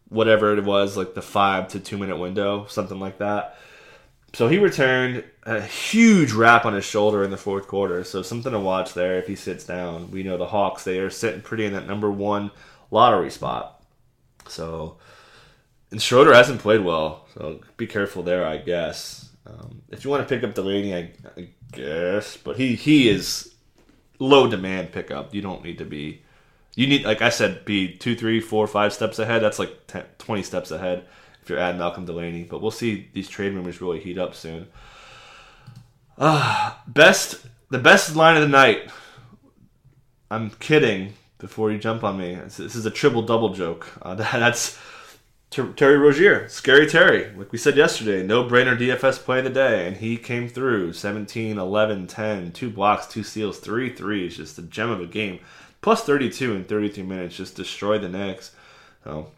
[0.09, 3.57] whatever it was, like the five to two minute window, something like that.
[4.33, 8.05] So he returned a huge wrap on his shoulder in the fourth quarter.
[8.05, 10.11] So something to watch there if he sits down.
[10.11, 12.51] We know the Hawks, they are sitting pretty in that number one
[12.91, 13.83] lottery spot.
[14.47, 14.99] So,
[15.91, 17.27] and Schroeder hasn't played well.
[17.35, 19.31] So be careful there, I guess.
[19.47, 23.55] Um, if you want to pick up Delaney, I, I guess, but he he is
[24.19, 25.35] low demand pickup.
[25.35, 26.23] You don't need to be.
[26.77, 29.43] You need, like I said, be two, three, four, five steps ahead.
[29.43, 31.05] That's like 10, 20 steps ahead
[31.43, 32.45] if you're adding Malcolm Delaney.
[32.45, 34.69] But we'll see these trade rumors really heat up soon.
[36.19, 38.91] Uh, best the best line of the night.
[40.31, 41.15] I'm kidding.
[41.39, 43.89] Before you jump on me, this is a triple double joke.
[44.03, 44.79] Uh, that's
[45.51, 47.35] Terry Rozier, scary Terry.
[47.35, 50.93] Like we said yesterday, no brainer DFS play of the day, and he came through
[50.93, 55.41] 17, 11, 10, two blocks, two steals, three threes, just a gem of a game.
[55.81, 58.53] Plus 32 in 33 minutes, just destroyed the Knicks.
[59.03, 59.33] So,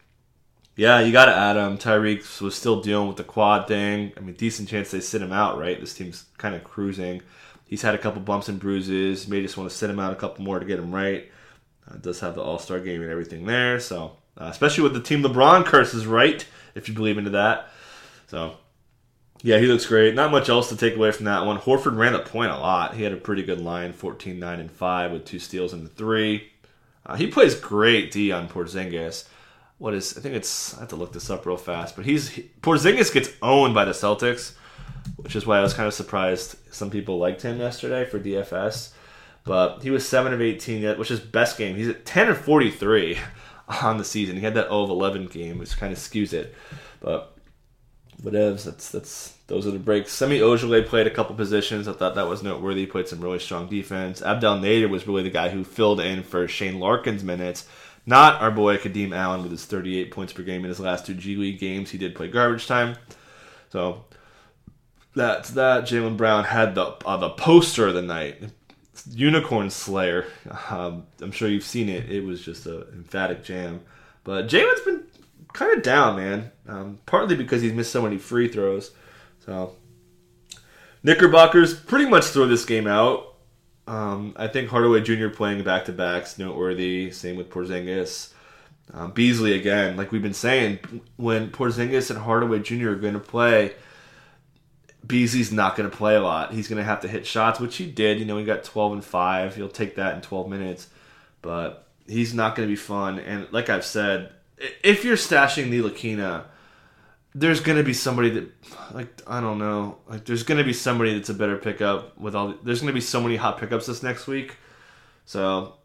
[0.75, 1.77] yeah, you got to add him.
[1.77, 4.13] Kyrie was still dealing with the quad thing.
[4.17, 5.79] I mean, decent chance they sit him out, right?
[5.79, 7.21] This team's kind of cruising.
[7.65, 9.27] He's had a couple bumps and bruises.
[9.27, 11.31] May just want to sit him out a couple more to get him right.
[11.89, 15.01] Uh, does have the All Star game and everything there, so uh, especially with the
[15.01, 17.69] team LeBron curses right, if you believe into that.
[18.27, 18.57] So
[19.43, 20.15] yeah, he looks great.
[20.15, 21.59] Not much else to take away from that one.
[21.59, 22.95] Horford ran the point a lot.
[22.95, 26.49] He had a pretty good line 14, 9, and 5 with two steals and three.
[27.05, 29.27] Uh, he plays great D on Porzingis.
[29.83, 32.29] What is, I think it's, I have to look this up real fast, but he's,
[32.29, 34.53] he, Porzingis gets owned by the Celtics,
[35.17, 38.93] which is why I was kind of surprised some people liked him yesterday for DFS.
[39.43, 41.75] But he was 7 of 18, which is best game.
[41.75, 43.17] He's at 10 of 43
[43.81, 44.37] on the season.
[44.37, 46.55] He had that 0 of 11 game, which kind of skews it.
[47.01, 47.35] But
[48.21, 50.13] whatevs, that's that's those are the breaks.
[50.13, 51.89] Semi Ojeleye played a couple positions.
[51.89, 52.85] I thought that was noteworthy.
[52.85, 54.21] Played some really strong defense.
[54.21, 57.67] Abdel Nader was really the guy who filled in for Shane Larkin's minutes.
[58.05, 61.13] Not our boy Kadeem Allen with his 38 points per game in his last two
[61.13, 61.91] G League games.
[61.91, 62.97] He did play garbage time.
[63.69, 64.05] So
[65.15, 65.85] that's that.
[65.85, 68.41] Jaylen Brown had the uh, the poster of the night.
[69.09, 70.25] Unicorn Slayer.
[70.69, 72.11] Um, I'm sure you've seen it.
[72.11, 73.81] It was just an emphatic jam.
[74.23, 75.03] But Jaylen's been
[75.53, 76.51] kind of down, man.
[76.67, 78.91] Um, partly because he's missed so many free throws.
[79.45, 79.75] So
[81.03, 83.32] Knickerbockers pretty much throw this game out.
[83.87, 85.29] Um, I think Hardaway Jr.
[85.29, 87.11] playing back to backs noteworthy.
[87.11, 88.31] Same with Porzingis.
[88.93, 90.79] Um, Beasley again, like we've been saying,
[91.15, 92.89] when Porzingis and Hardaway Jr.
[92.89, 93.73] are going to play,
[95.05, 96.53] Beasley's not going to play a lot.
[96.53, 98.19] He's going to have to hit shots, which he did.
[98.19, 99.55] You know, he got 12 and 5.
[99.55, 100.87] He'll take that in 12 minutes.
[101.41, 103.19] But he's not going to be fun.
[103.19, 104.31] And like I've said,
[104.83, 106.45] if you're stashing Ntilikina,
[107.35, 108.49] there's to be somebody that,
[108.93, 109.97] like, I don't know.
[110.07, 112.55] Like, there's to be somebody that's a better pickup with all.
[112.63, 114.57] There's to be so many hot pickups this next week.
[115.25, 115.75] So,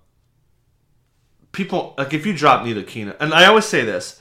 [1.53, 4.21] people, like, if you drop Ntilikina, and I always say this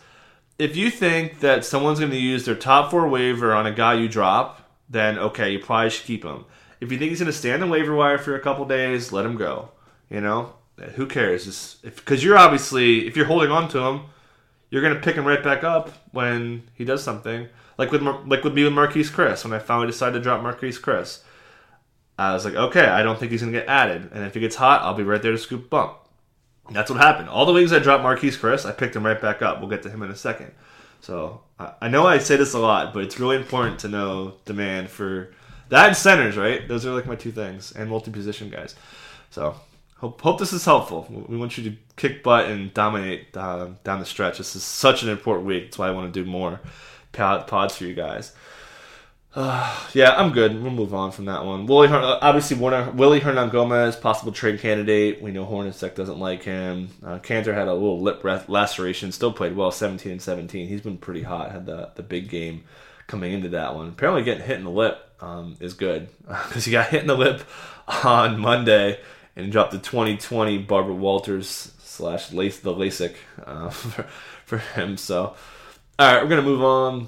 [0.60, 4.10] if you think that someone's to use their top four waiver on a guy you
[4.10, 6.46] drop, then okay, you probably should keep him.
[6.80, 9.36] If you think he's to stand the waiver wire for a couple days, let him
[9.36, 9.70] go.
[10.10, 10.54] You know,
[10.96, 11.76] who cares?
[11.84, 14.02] Because you're obviously if you're holding on to him,
[14.70, 17.48] you're to pick him right back up when he does something.
[17.78, 20.82] Like with like with me with Marquese Chriss, when I finally decided to drop Marquese
[20.82, 21.22] Chriss,
[22.18, 24.56] I was like, okay, I don't think he's to get added, and if he gets
[24.56, 25.94] hot, I'll be right there to scoop bump.
[26.72, 27.30] That's what happened.
[27.30, 29.60] All the weeks I dropped Marquese Chriss, I picked him right back up.
[29.60, 30.52] We'll get to him in a second.
[31.00, 34.90] So I know I say this a lot, but it's really important to know demand
[34.90, 35.32] for
[35.70, 36.68] that and centers, right?
[36.68, 38.76] Those are like my two things, and multi-position guys.
[39.30, 39.56] So
[39.98, 41.08] hope hope this is helpful.
[41.28, 44.38] We want you to kick butt and dominate uh, down the stretch.
[44.38, 45.66] This is such an important week.
[45.66, 46.60] That's why I want to do more
[47.12, 48.34] pods for you guys.
[49.36, 50.62] Uh, yeah, I'm good.
[50.62, 51.68] We'll move on from that one.
[51.68, 55.22] Willie, obviously, Warner, Willy Hernangomez, possible trade candidate.
[55.22, 56.90] We know Hornacek doesn't like him.
[57.06, 59.12] Uh, Kanter had a little lip laceration.
[59.12, 60.68] Still played well, 17 and 17.
[60.68, 61.52] He's been pretty hot.
[61.52, 62.64] Had the the big game
[63.06, 63.90] coming into that one.
[63.90, 67.16] Apparently, getting hit in the lip um, is good because he got hit in the
[67.16, 67.44] lip
[68.04, 69.00] on Monday
[69.38, 74.04] and dropped the 2020 Barbara Walters slash Lace the LASIK uh, for,
[74.46, 74.98] for him.
[74.98, 75.36] So,
[76.00, 77.08] all right, we're gonna move on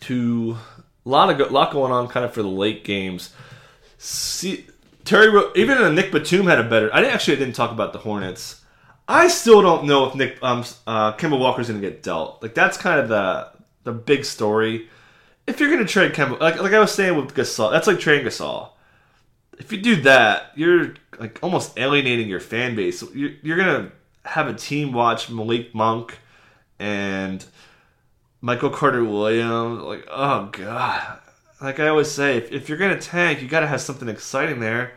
[0.00, 0.56] to
[1.04, 3.32] a lot of lot going on kind of for the late games.
[3.98, 4.66] See,
[5.04, 6.94] Terry, even Nick Batum had a better.
[6.94, 8.62] I didn't actually I didn't talk about the Hornets.
[9.08, 12.42] I still don't know if Nick um uh, Kemba Walker's to get dealt.
[12.42, 13.48] Like that's kind of the
[13.84, 14.88] the big story.
[15.46, 18.26] If you're to trade Kemba, like like I was saying with Gasol, that's like trading
[18.26, 18.70] Gasol.
[19.58, 23.02] If you do that, you're like almost alienating your fan base.
[23.14, 23.92] You're, you're to
[24.24, 26.18] have a team watch Malik Monk
[26.78, 27.44] and
[28.40, 29.82] Michael Carter Williams.
[29.82, 31.20] Like, oh god.
[31.60, 34.60] Like I always say, if, if you're gonna tank, you got to have something exciting
[34.60, 34.92] there.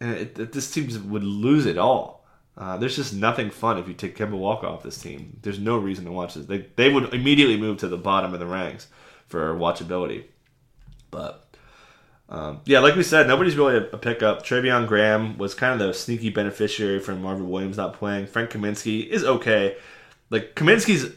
[0.00, 2.20] And it, it, this team would lose it all.
[2.56, 5.38] Uh, there's just nothing fun if you take Kemba Walker off this team.
[5.42, 6.46] There's no reason to watch this.
[6.46, 8.88] They they would immediately move to the bottom of the ranks
[9.28, 10.24] for watchability.
[11.10, 11.49] But
[12.30, 14.44] um, yeah, like we said, nobody's really a, pickup.
[14.44, 18.26] Treveon Graham was kind of the sneaky beneficiary from Marvin Williams not playing.
[18.26, 19.76] Frank Kaminsky is okay.
[20.30, 21.12] Like Kaminsky's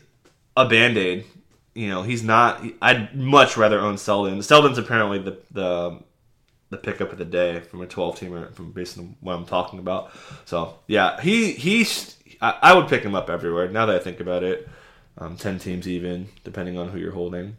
[0.57, 1.25] a band aid
[1.73, 2.63] you know, he's not.
[2.81, 4.41] I'd much rather own Selden.
[4.41, 5.99] Selden's apparently the the
[6.69, 9.79] the pickup of the day from a 12 teamer from based on what I'm talking
[9.79, 10.11] about.
[10.45, 13.69] So yeah, he he's I, I would pick him up everywhere.
[13.69, 14.67] Now that I think about it,
[15.17, 17.57] um, 10 teams even depending on who you're holding.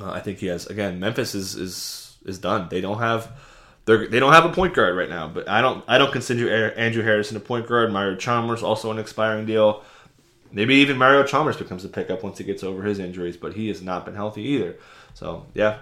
[0.00, 1.00] Uh, I think he has again.
[1.00, 2.68] Memphis is is is done.
[2.70, 3.30] They don't have
[3.84, 5.28] they they don't have a point guard right now.
[5.28, 7.92] But I don't I don't consider Andrew Harrison a point guard.
[7.92, 9.82] Mario Chalmers also an expiring deal.
[10.52, 13.68] Maybe even Mario Chalmers becomes a pickup once he gets over his injuries, but he
[13.68, 14.76] has not been healthy either.
[15.12, 15.78] So yeah,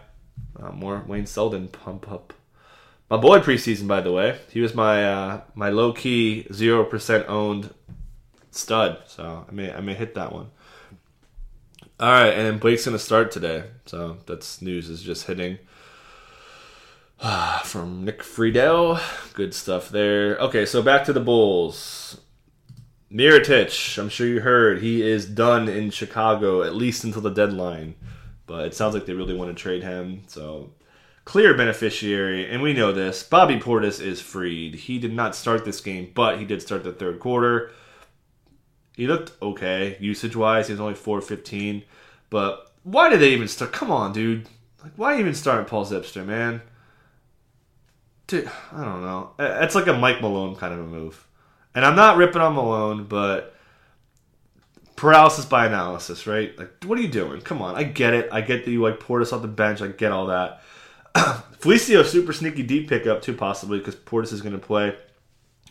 [0.60, 2.32] uh, more Wayne Selden pump up.
[3.10, 7.28] My boy preseason, by the way, he was my uh, my low key zero percent
[7.28, 7.72] owned
[8.50, 8.98] stud.
[9.06, 10.50] So I may I may hit that one.
[12.00, 15.58] All right, and then Blake's gonna start today, so that's news is just hitting.
[17.24, 19.00] Ah, from Nick Friedell,
[19.34, 20.36] good stuff there.
[20.38, 22.20] Okay, so back to the Bulls.
[23.12, 27.94] Mirotic, I'm sure you heard he is done in Chicago at least until the deadline,
[28.46, 30.22] but it sounds like they really want to trade him.
[30.26, 30.72] So
[31.24, 33.22] clear beneficiary, and we know this.
[33.22, 34.74] Bobby Portis is freed.
[34.74, 37.70] He did not start this game, but he did start the third quarter
[38.94, 40.66] he looked okay usage wise.
[40.66, 41.84] He was only four fifteen,
[42.30, 43.72] but why did they even start?
[43.72, 44.48] Come on, dude.
[44.82, 46.62] Like, why even start Paul Zipser, man?
[48.32, 49.30] I don't know.
[49.38, 51.26] It's like a Mike Malone kind of a move,
[51.74, 53.54] and I'm not ripping on Malone, but
[54.96, 56.56] paralysis by analysis, right?
[56.58, 57.40] Like, what are you doing?
[57.40, 58.28] Come on, I get it.
[58.30, 59.82] I get that you like Portis off the bench.
[59.82, 60.62] I get all that.
[61.14, 64.96] Felicio super sneaky deep pickup too, possibly because Portis is going to play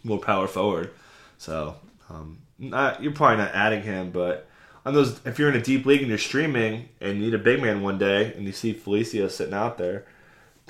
[0.03, 0.91] more power forward.
[1.37, 1.75] So
[2.09, 4.47] um, not, you're probably not adding him, but
[4.85, 7.39] on those, if you're in a deep league and you're streaming and you need a
[7.39, 10.05] big man one day, and you see Felicio sitting out there,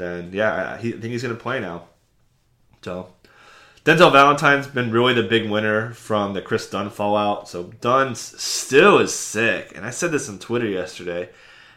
[0.02, 1.88] then yeah, I, I think he's going to play now.
[2.82, 3.14] So
[3.86, 7.48] Denzel Valentine's been really the big winner from the Kris Dunn fallout.
[7.50, 11.30] So Dunn still is sick, and I said this on Twitter yesterday.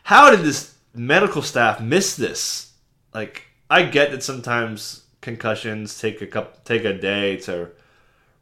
[0.04, 2.72] How did this medical staff miss this?
[3.14, 7.70] Like, I get that sometimes concussions take a couple, take a day to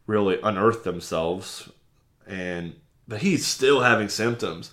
[0.06, 1.70] really unearth themselves.
[2.26, 2.74] And
[3.06, 4.72] but he's still having symptoms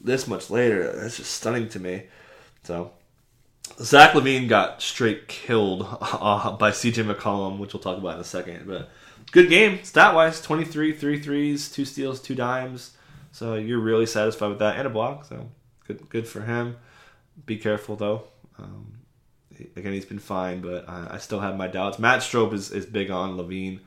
[0.00, 0.92] this much later.
[0.92, 2.04] That's just stunning to me.
[2.64, 2.92] So
[3.80, 8.24] Zach LaVine got straight killed uh, by CJ McCollum, which we'll talk about in a
[8.24, 8.66] second.
[8.66, 8.90] But
[9.30, 12.96] good game, stat wise 23, three threes, two steals, two dimes.
[13.30, 15.26] So you're really satisfied with that and a block.
[15.26, 15.48] So
[15.86, 16.76] good, good for him.
[17.46, 18.24] Be careful though.
[18.58, 18.98] Um,
[19.76, 21.98] again, he's been fine, but I, I still have my doubts.
[21.98, 23.80] Matt Stroup is, is big on LaVine.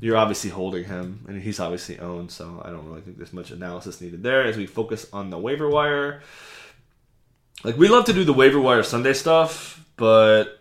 [0.00, 2.30] you're obviously holding him, and he's obviously owned.
[2.30, 4.44] So I don't really think there's much analysis needed there.
[4.44, 6.22] As we focus on the waiver wire,
[7.64, 10.60] like we love to do the waiver wire Sunday stuff, but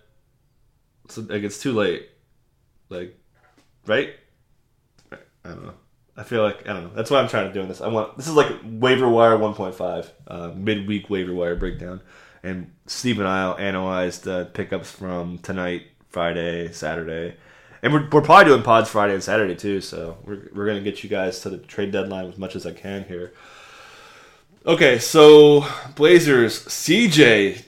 [1.06, 2.10] it's, like it's too late.
[2.90, 3.18] Like,
[3.86, 4.14] right?
[5.12, 5.18] I
[5.50, 5.74] don't know.
[6.16, 6.94] I feel like I don't know.
[6.94, 7.82] That's why I'm trying to do this.
[7.82, 12.02] I want this is like waiver wire 1.5, uh, midweek waiver wire breakdown.
[12.44, 17.36] And Steve and I analyzed the pickups from tonight, Friday, Saturday
[17.82, 19.82] and we're, we're probably doing pods Friday and Saturday too.
[19.82, 22.72] So we're we're gonna get you guys to the trade deadline as much as I
[22.72, 23.34] can here.
[24.68, 27.64] Okay, so Blazers CJ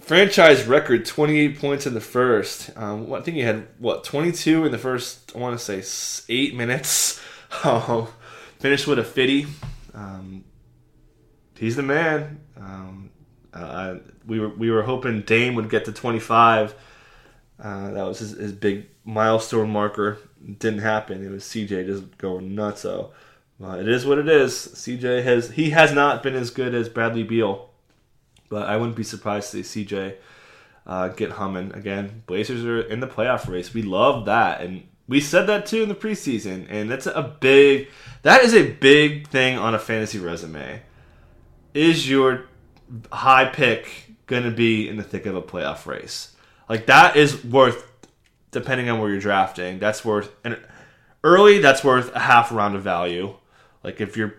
[0.00, 2.76] franchise record 28 points in the first.
[2.76, 5.32] Um, I think he had what 22 in the first.
[5.34, 5.82] I want to say
[6.28, 7.20] eight minutes.
[7.64, 8.06] Um,
[8.60, 9.44] finished with a 50.
[9.92, 10.44] Um,
[11.58, 12.38] he's the man.
[12.56, 13.10] Um,
[13.52, 16.74] uh, we were we were hoping Dame would get to 25.
[17.58, 20.18] Uh, that was his, his big milestone marker.
[20.60, 21.24] Didn't happen.
[21.26, 22.82] It was CJ just going nuts.
[22.82, 23.10] So
[23.62, 24.52] uh, it is what it is.
[24.52, 27.68] CJ has he has not been as good as Bradley Beal,
[28.48, 30.16] but I wouldn't be surprised to see CJ
[30.86, 32.22] uh, get humming again.
[32.26, 33.74] Blazers are in the playoff race.
[33.74, 36.66] We love that, and we said that too in the preseason.
[36.70, 37.88] And that's a big
[38.22, 40.82] that is a big thing on a fantasy resume.
[41.74, 42.44] Is your
[43.12, 46.34] high pick going to be in the thick of a playoff race?
[46.68, 47.86] Like that is worth
[48.52, 50.58] depending on where you're drafting, that's worth and
[51.22, 53.34] early that's worth a half round of value.
[53.82, 54.34] Like if you're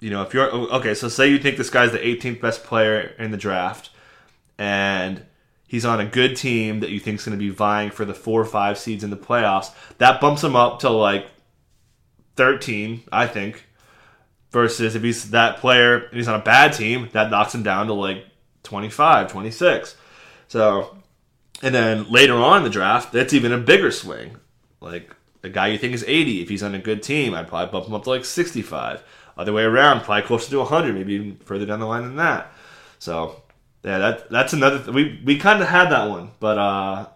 [0.00, 3.14] you know, if you're okay, so say you think this guy's the 18th best player
[3.18, 3.90] in the draft
[4.58, 5.24] and
[5.68, 8.12] he's on a good team that you think is going to be vying for the
[8.12, 11.28] 4 or 5 seeds in the playoffs, that bumps him up to like
[12.36, 13.66] 13, I think.
[14.50, 17.86] Versus if he's that player and he's on a bad team, that knocks him down
[17.86, 18.26] to like
[18.64, 19.96] 25, 26.
[20.48, 20.98] So
[21.62, 24.36] and then later on in the draft, that's even a bigger swing.
[24.80, 27.72] Like a guy you think is 80, if he's on a good team, I'd probably
[27.72, 29.02] bump him up to like 65.
[29.36, 32.52] Other way around, probably closer to 100, maybe even further down the line than that.
[32.98, 33.42] So
[33.82, 34.78] yeah, that that's another.
[34.78, 37.06] Th- we we kind of had that one, but uh,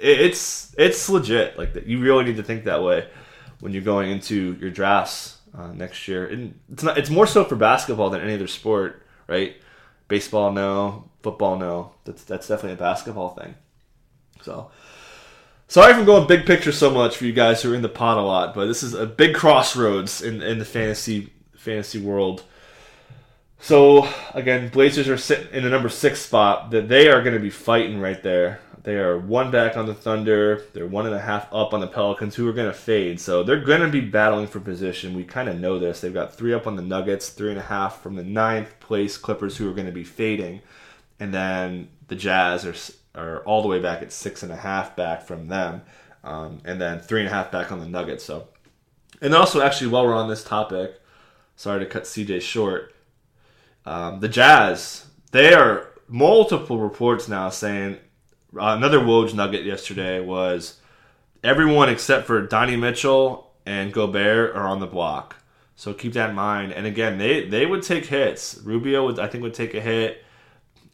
[0.00, 1.58] it, it's it's legit.
[1.58, 3.08] Like you really need to think that way
[3.60, 6.26] when you're going into your drafts uh, next year.
[6.26, 6.96] And it's not.
[6.96, 9.56] It's more so for basketball than any other sport right?
[10.08, 11.10] Baseball, no.
[11.22, 11.92] Football, no.
[12.04, 13.54] That's that's definitely a basketball thing.
[14.42, 14.70] So,
[15.68, 18.18] sorry I'm going big picture so much for you guys who are in the pot
[18.18, 22.42] a lot, but this is a big crossroads in in the fantasy fantasy world.
[23.58, 26.70] So again, Blazers are sitting in the number six spot.
[26.70, 28.60] That they are going to be fighting right there.
[28.82, 30.62] They are one back on the Thunder.
[30.74, 33.18] They're one and a half up on the Pelicans, who are going to fade.
[33.18, 35.14] So they're going to be battling for position.
[35.14, 36.02] We kind of know this.
[36.02, 39.16] They've got three up on the Nuggets, three and a half from the ninth place
[39.16, 40.60] Clippers, who are going to be fading,
[41.18, 42.74] and then the Jazz are
[43.14, 45.82] are all the way back at six and a half back from them,
[46.22, 48.24] um, and then three and a half back on the Nuggets.
[48.24, 48.48] So,
[49.20, 51.00] and also actually, while we're on this topic,
[51.56, 52.94] sorry to cut CJ short.
[53.86, 57.98] Um, the Jazz, they are multiple reports now saying
[58.56, 60.80] uh, another Woj nugget yesterday was
[61.42, 65.36] everyone except for Donnie Mitchell and Gobert are on the block.
[65.76, 66.72] So keep that in mind.
[66.72, 68.58] And again, they they would take hits.
[68.62, 70.24] Rubio would I think would take a hit,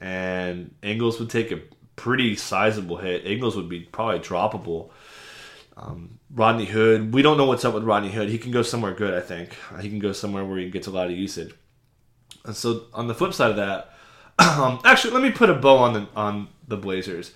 [0.01, 1.61] and Ingles would take a
[2.01, 3.27] pretty sizable hit.
[3.27, 4.89] Ingles would be probably droppable.
[5.77, 8.31] Um, Rodney Hood, we don't know what's up with Rodney Hood.
[8.31, 9.55] He can go somewhere good, I think.
[9.83, 11.55] He can go somewhere where he gets a lot of usage.
[12.47, 13.93] And so on the flip side of that,
[14.39, 17.35] um, actually, let me put a bow on the on the Blazers.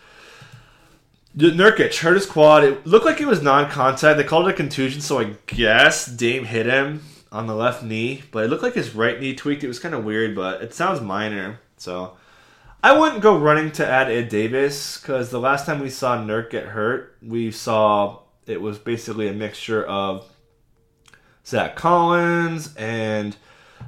[1.37, 2.65] Nurkic hurt his quad.
[2.65, 4.17] It looked like it was non-contact.
[4.17, 8.23] They called it a contusion, so I guess Dame hit him on the left knee,
[8.31, 9.63] but it looked like his right knee tweaked.
[9.63, 11.61] It was kind of weird, but it sounds minor.
[11.77, 12.17] So
[12.85, 16.51] I wouldn't go running to add Ed Davis because the last time we saw Nurk
[16.51, 20.31] get hurt, we saw it was basically a mixture of
[21.47, 23.39] Zach Collins and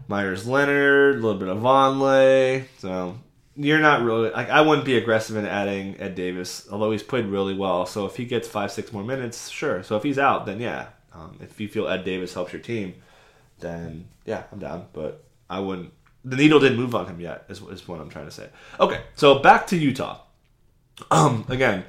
[0.08, 2.64] Meyers Leonard, a little bit of Vonleh.
[2.78, 3.18] So
[3.54, 7.26] you're not really like I wouldn't be aggressive in adding Ed Davis, although he's played
[7.26, 7.84] really well.
[7.84, 9.82] So if he gets five, six more minutes, sure.
[9.82, 10.86] So if he's out, then yeah.
[11.12, 12.94] Um, if you feel Ed Davis helps your team,
[13.60, 14.86] then yeah, I'm down.
[14.94, 15.92] But I wouldn't.
[16.26, 17.44] The needle didn't move on him yet.
[17.48, 18.48] Is, is what I'm trying to say.
[18.80, 20.20] Okay, so back to Utah.
[21.10, 21.84] Um, again,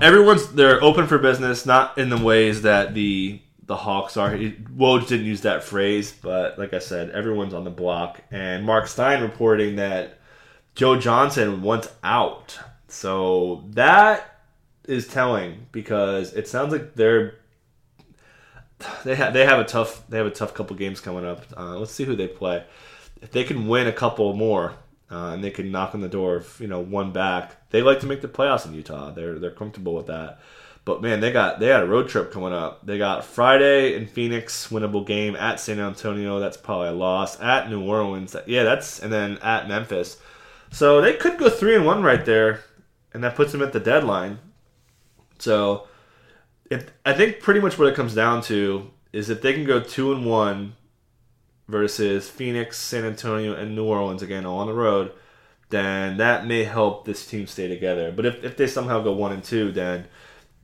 [0.00, 4.30] everyone's they're open for business, not in the ways that the the Hawks are.
[4.30, 8.22] Woj didn't use that phrase, but like I said, everyone's on the block.
[8.30, 10.18] And Mark Stein reporting that
[10.74, 12.58] Joe Johnson wants out.
[12.88, 14.40] So that
[14.84, 17.34] is telling because it sounds like they're
[19.04, 21.44] they have they have a tough they have a tough couple games coming up.
[21.56, 22.64] Uh, let's see who they play.
[23.26, 24.76] If they can win a couple more
[25.10, 27.98] uh, and they can knock on the door of you know one back, they like
[28.00, 29.10] to make the playoffs in Utah.
[29.10, 30.38] They're they're comfortable with that.
[30.84, 32.86] But man, they got they got a road trip coming up.
[32.86, 36.38] They got Friday in Phoenix, winnable game at San Antonio.
[36.38, 37.40] That's probably a loss.
[37.40, 40.18] At New Orleans, yeah, that's and then at Memphis.
[40.70, 42.60] So they could go three and one right there,
[43.12, 44.38] and that puts them at the deadline.
[45.40, 45.88] So,
[46.70, 49.80] if I think pretty much what it comes down to is if they can go
[49.80, 50.76] two and one
[51.68, 55.12] versus Phoenix, San Antonio, and New Orleans again all on the road,
[55.70, 58.12] then that may help this team stay together.
[58.12, 60.06] But if, if they somehow go one and two, then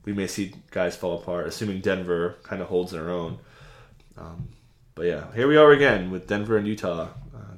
[0.05, 3.39] we may see guys fall apart, assuming Denver kind of holds their own.
[4.17, 4.49] Um,
[4.95, 7.09] but yeah, here we are again with Denver and Utah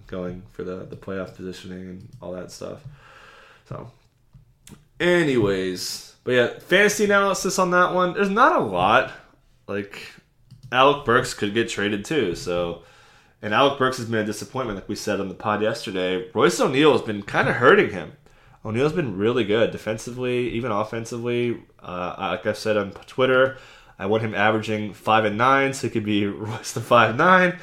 [0.07, 2.83] going for the the playoff positioning and all that stuff.
[3.67, 3.91] So,
[4.99, 8.13] anyways, but yeah, fantasy analysis on that one.
[8.13, 9.11] There's not a lot.
[9.67, 10.11] Like
[10.71, 12.35] Alec Burks could get traded too.
[12.35, 12.83] So,
[13.45, 16.31] and Alec Burks has been a disappointment, like we said on the pod yesterday.
[16.33, 18.13] Royce O'Neale has been kind of hurting him.
[18.65, 21.61] O'Neale's been really good defensively, even offensively.
[21.79, 23.57] Uh, like I said on Twitter,
[23.99, 27.59] I want him averaging five and nine, so he could be Royce the five nine.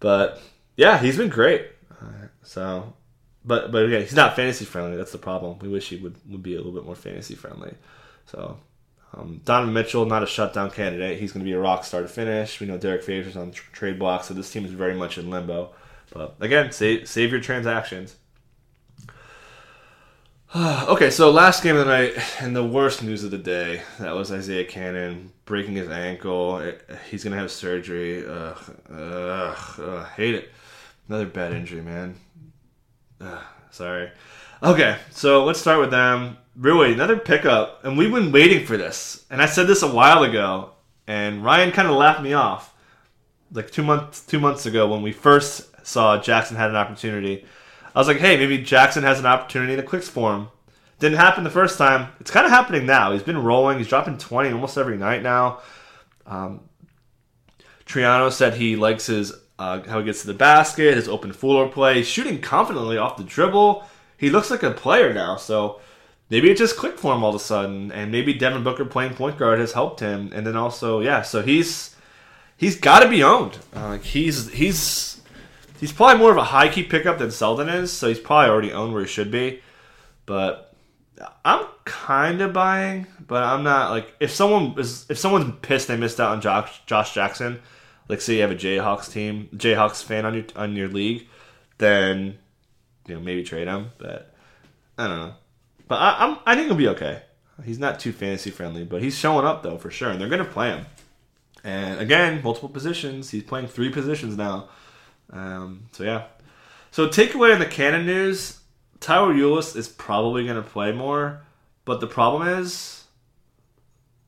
[0.00, 0.40] But
[0.76, 1.66] yeah, he's been great.
[1.90, 2.94] Uh, so,
[3.44, 4.96] but but again, he's not fantasy friendly.
[4.96, 5.58] That's the problem.
[5.58, 7.74] We wish he would would be a little bit more fantasy friendly.
[8.24, 8.60] So,
[9.14, 11.18] um, Donovan Mitchell, not a shutdown candidate.
[11.18, 12.60] He's going to be a rock star to finish.
[12.60, 15.30] We know Derrick Favors on tr- trade block, so this team is very much in
[15.30, 15.70] limbo.
[16.12, 18.16] But again, save save your transactions.
[20.56, 24.14] okay, so last game of the night and the worst news of the day that
[24.14, 26.72] was Isaiah Canaan breaking his ankle.
[27.10, 28.24] he's gonna have surgery.
[28.26, 30.52] Ugh, ugh, ugh, hate it.
[31.08, 32.16] Another bad injury, man.
[33.20, 34.10] Ugh, sorry.
[34.62, 36.38] Okay, so let's start with them.
[36.56, 39.26] Really, another pickup, and we've been waiting for this.
[39.28, 40.70] And I said this a while ago,
[41.06, 42.74] and Ryan kind of laughed me off,
[43.52, 47.44] like two months two months ago when we first saw Jackson had an opportunity.
[47.94, 50.48] I was like, hey, maybe Jackson has an opportunity in the clicks for him.
[50.98, 52.12] Didn't happen the first time.
[52.20, 53.12] It's kind of happening now.
[53.12, 53.76] He's been rolling.
[53.76, 55.60] He's dropping 20 almost every night now.
[56.24, 56.62] Um,
[57.84, 61.68] Triano said he likes his uh, how he gets to the basket, his open floor
[61.68, 63.84] play, shooting confidently off the dribble.
[64.16, 65.80] He looks like a player now, so
[66.30, 69.14] maybe it just clicked for him all of a sudden, and maybe Devin Booker playing
[69.14, 70.30] point guard has helped him.
[70.34, 71.96] And then also, yeah, so he's
[72.56, 73.58] he's got to be owned.
[73.72, 75.20] Uh, he's he's
[75.80, 78.72] he's probably more of a high key pickup than Selden is, so he's probably already
[78.72, 79.60] owned where he should be.
[80.24, 80.74] But
[81.44, 85.96] I'm kind of buying, but I'm not like if someone is if someone's pissed they
[85.96, 87.60] missed out on Josh, Josh Jackson,
[88.08, 91.26] like say you have a Jayhawks team, Jayhawks fan on your on your league,
[91.78, 92.38] then
[93.06, 93.92] you know maybe trade him.
[93.98, 94.34] But
[94.98, 95.34] I don't know.
[95.88, 97.22] But I, I'm I think he'll be okay.
[97.64, 100.44] He's not too fantasy friendly, but he's showing up though for sure, and they're gonna
[100.44, 100.86] play him.
[101.64, 103.30] And again, multiple positions.
[103.30, 104.68] He's playing three positions now.
[105.30, 106.24] Um, so yeah.
[106.90, 108.60] So takeaway in the Canaan news:
[109.00, 111.42] Tyler Ulis is probably to play more,
[111.84, 113.04] but the problem is,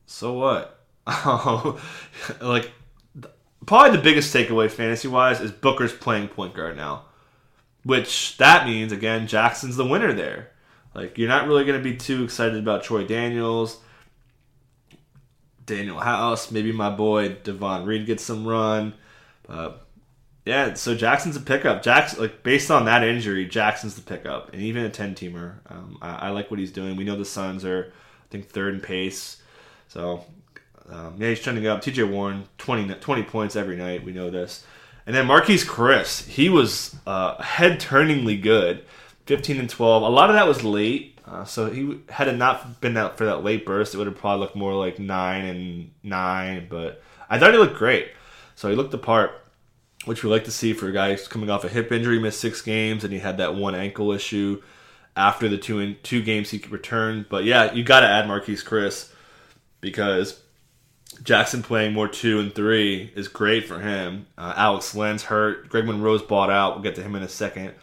[0.05, 0.79] so what?
[2.41, 2.71] like,
[3.65, 7.05] probably the biggest takeaway fantasy wise is Booker's playing point guard now,
[7.83, 10.51] which that means again Jackson's the winner there.
[10.93, 13.79] Like you're not really going to be too excited about Troy Daniels.
[15.65, 18.95] Danuel House, maybe my boy Davon Reed gets some run.
[19.47, 19.73] Uh,
[20.45, 21.83] yeah, so Jackson's a pickup.
[21.83, 25.57] Jackson, like based on that injury, Jackson's the pickup, and even a ten teamer.
[25.69, 26.95] Um, I, I, like what he's doing.
[26.95, 29.43] We know the Suns are, I think, third in pace.
[29.89, 30.25] So
[30.91, 31.81] um, yeah, he's trending up.
[31.81, 32.03] T.J.
[32.03, 34.03] Warren, 20, 20 points every night.
[34.03, 34.65] We know this.
[35.05, 38.83] And then Marquese Chriss, he was uh, head turningly good,
[39.29, 40.01] fifteen and twelve.
[40.01, 41.19] A lot of that was late.
[41.23, 44.17] Uh, so he had it not been out for that late burst, it would have
[44.17, 46.65] probably looked more like nine and nine.
[46.67, 48.11] But I thought he looked great.
[48.55, 49.31] So he looked the part,
[50.05, 52.63] which we like to see for a guy coming off a hip injury, missed six
[52.63, 54.63] games, and he had that one ankle issue
[55.15, 57.27] after the two in, two games he returned.
[57.29, 59.11] But yeah, you got to add Marquese Chriss
[59.81, 60.41] because
[61.21, 64.25] Jackson playing more two and three is great for him.
[64.35, 65.69] Uh, Alex Len's hurt.
[65.69, 66.73] Greg Monroe's bought out.
[66.73, 67.75] We'll get to him in a second.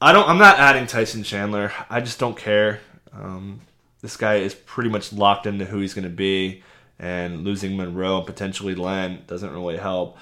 [0.00, 0.28] I don't.
[0.28, 1.72] I'm not adding Tyson Chandler.
[1.90, 2.80] I just don't care.
[3.12, 3.60] Um,
[4.00, 6.62] this guy is pretty much locked into who he's going to be,
[6.98, 10.16] and losing Monroe and potentially Len doesn't really help.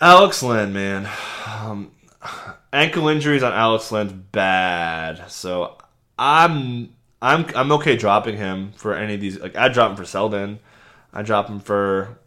[0.00, 1.08] Alex Len, man,
[1.46, 1.90] um,
[2.72, 5.30] ankle injuries on Alex Len's bad.
[5.30, 5.76] So
[6.18, 9.38] I'm I'm I'm okay dropping him for any of these.
[9.38, 10.58] Like I drop him for Selden.
[11.12, 12.18] I drop him for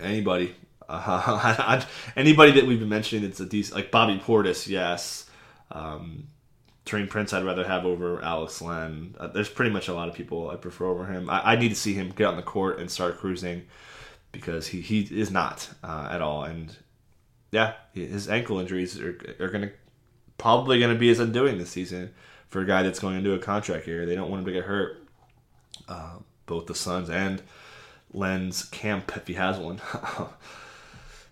[0.00, 0.54] anybody.
[0.88, 1.84] Uh,
[2.16, 5.28] anybody that we've been mentioning that's a decent, like Bobby Portis, yes.
[5.70, 6.28] Um,
[6.84, 9.16] Taurean Prince, I'd rather have over Alex Len.
[9.18, 11.28] Uh, there's pretty much a lot of people I prefer over him.
[11.28, 13.66] I, I, need to see him get on the court and start cruising
[14.30, 16.44] because he, he is not uh, at all.
[16.44, 16.74] And
[17.50, 19.72] yeah, his ankle injuries are, are going to
[20.38, 22.14] probably going to be his undoing this season
[22.48, 24.06] for a guy that's going into a contract year.
[24.06, 25.02] They don't want him to get hurt.
[25.88, 27.42] Uh, both the Suns and
[28.12, 29.80] Len's camp if he has one.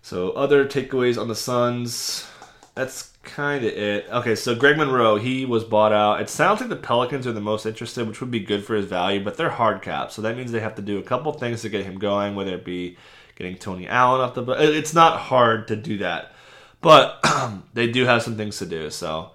[0.05, 2.27] So other takeaways on the Suns.
[2.75, 4.07] That's kind of it.
[4.11, 6.21] Okay, so Greg Monroe, he was bought out.
[6.21, 8.85] It sounds like the Pelicans are the most interested, which would be good for his
[8.85, 11.63] value, but they're hard cap, so that means they have to do a couple things
[11.63, 12.97] to get him going, whether it be
[13.35, 14.43] getting Tony Allen off the.
[14.43, 16.33] But it's not hard to do that,
[16.81, 17.19] but
[17.73, 18.91] they do have some things to do.
[18.91, 19.31] So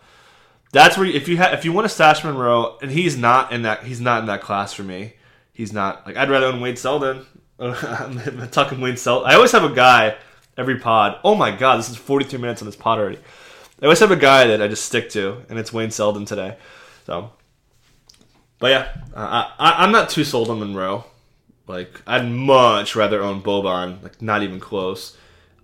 [0.70, 3.62] that's where if you have if you want to stash Monroe, and he's not in
[3.62, 5.14] that he's not in that class for me.
[5.52, 7.26] He's not like I'd rather own Wade Selden.
[7.58, 9.28] I'm talking Wade Selden.
[9.28, 10.16] I always have a guy
[10.60, 11.18] every pod.
[11.24, 13.18] Oh my god, this is 42 minutes on this pod already.
[13.80, 16.58] I always have a guy that I just stick to, and it's Wayne Selden today.
[17.06, 17.32] So,
[18.58, 21.06] but yeah, uh, I, I'm not too sold on Monroe.
[21.66, 24.02] Like, I'd much rather own Boban.
[24.02, 25.16] Like, not even close.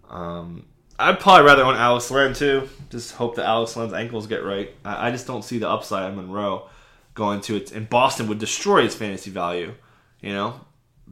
[0.09, 0.65] Um,
[0.99, 2.71] I'd probably rather own Alex Len too.
[2.89, 4.73] Just hope that Alex Len's ankles get right.
[4.83, 6.69] I, I just don't see the upside on Monroe
[7.13, 7.71] going to it.
[7.73, 9.75] And Boston would destroy his fantasy value.
[10.23, 10.61] You know,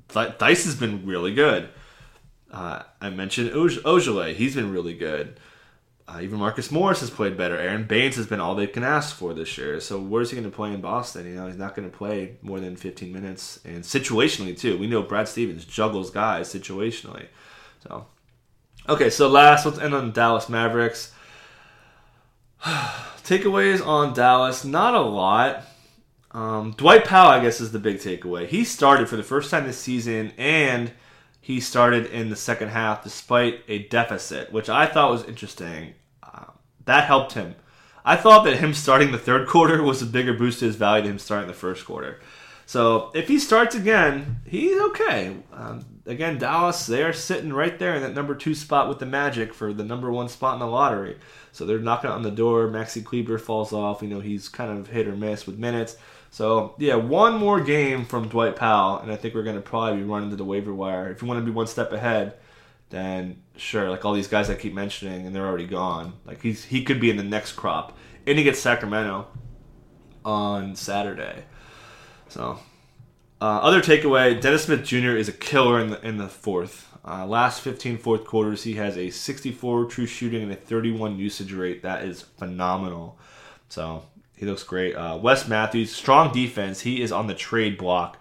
[0.09, 1.69] Dice has been really good.
[2.55, 5.41] Uh, I mentioned Oj- He's been really good.
[6.07, 7.59] Uh, even Marcus Morris has played better.
[7.59, 9.81] Aron Baynes has been all they can ask for this year.
[9.81, 11.27] So where's he going to play in Boston?
[11.27, 14.79] You know, he's not going to play more than 15 minutes, and situationally too.
[14.79, 17.27] We know Brad Stevens juggles guys situationally.
[17.83, 18.07] So,
[18.89, 19.11] okay.
[19.11, 21.13] So last, let's end on Dallas Mavericks.
[22.63, 25.65] Takeaways on Dallas, not a lot.
[26.31, 28.47] Um, Dwight Powell, I guess, is the big takeaway.
[28.47, 30.93] He started for the first time this season, and
[31.45, 35.93] he started in the second half despite a deficit, which I thought was interesting.
[36.23, 36.47] Uh,
[36.87, 37.55] that helped him.
[38.03, 41.03] I thought that him starting the third quarter was a bigger boost to his value
[41.03, 42.19] than him starting the first quarter.
[42.65, 45.37] So if he starts again, he's okay.
[45.53, 49.07] Um, again, Dallas, they are sitting right there in that number two spot with the
[49.07, 51.19] Magic for the number one spot in the lottery.
[51.53, 52.69] So they're knocking on the door.
[52.69, 54.03] Maxi Kleber falls off.
[54.03, 55.97] You know, he's kind of hit or miss with minutes.
[56.31, 60.03] So yeah, one more game from Dwight Powell, and I think we're gonna probably be
[60.03, 61.09] running to the waiver wire.
[61.13, 62.35] If you want to be one step ahead,
[62.91, 66.15] then sure, like all these guys I keep mentioning, and they're already gone.
[66.25, 67.97] Like he's he could be in the next crop,
[68.27, 69.29] and he gets Sacramento
[70.25, 71.45] on Saturday.
[72.29, 72.59] So
[73.45, 75.17] uh, other takeaway: Dennis Smith Jr.
[75.17, 76.89] is a killer in the in the fourth.
[77.07, 81.53] Uh, last 15 fourth quarters, he has a 64 true shooting and a 31 usage
[81.53, 81.83] rate.
[81.83, 83.19] That is phenomenal.
[83.69, 84.95] So he looks great.
[84.95, 86.81] Uh, Wes Matthews, strong defense.
[86.81, 88.19] He is on the trade block.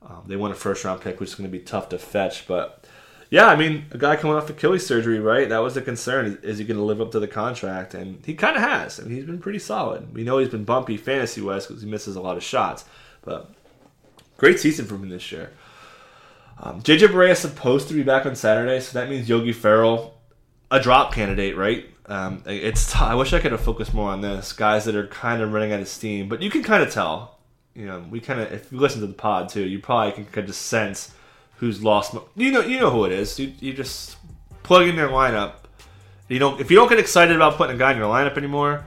[0.00, 2.46] Um, they want a first round pick, which is going to be tough to fetch.
[2.46, 2.86] But
[3.28, 5.50] yeah, I mean, a guy coming off Achilles surgery, right?
[5.50, 6.24] That was the concern.
[6.24, 7.92] Is, is he going to live up to the contract?
[7.92, 8.98] And he kind of has.
[8.98, 10.14] I mean, he's been pretty solid.
[10.14, 12.86] We know he's been bumpy fantasy wise because he misses a lot of shots.
[13.20, 13.50] But
[14.42, 15.52] great season from him this year.
[16.58, 20.20] Um, JJ Barea is supposed to be back on Saturday, so that means Yogi Ferrell,
[20.68, 21.86] a drop candidate, right?
[22.06, 24.52] Um, it's I wish I could have focused more on this.
[24.52, 27.38] Guys that are kind of running out of steam, but you can kind of tell.
[27.74, 30.24] You know, we kind of if you listen to the pod too, you probably can
[30.24, 31.14] kind of sense
[31.58, 32.16] who's lost.
[32.34, 33.38] You know, you know who it is.
[33.38, 34.16] You, you just
[34.64, 35.52] plug in their lineup.
[36.28, 38.86] You know, if you don't get excited about putting a guy in your lineup anymore,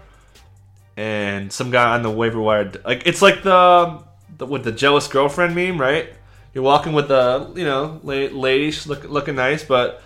[0.97, 4.03] and some guy on the waiver wire, like it's like the,
[4.37, 6.09] the with the jealous girlfriend meme, right?
[6.53, 10.01] You're walking with the you know lady, look, looking nice, but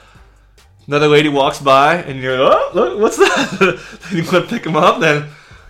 [0.87, 3.79] another lady walks by and you're oh look, what's that?
[4.11, 5.27] you want to pick him up, then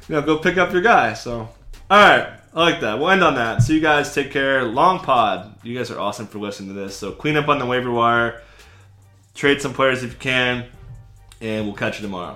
[0.08, 1.14] you know go pick up your guy.
[1.14, 1.50] So
[1.92, 2.98] all right, I like that.
[2.98, 3.62] We'll end on that.
[3.62, 4.64] So you guys take care.
[4.64, 5.56] Long pod.
[5.64, 6.96] You guys are awesome for listening to this.
[6.96, 8.42] So clean up on the waiver wire,
[9.36, 10.66] trade some players if you can,
[11.42, 12.36] and we'll catch you tomorrow.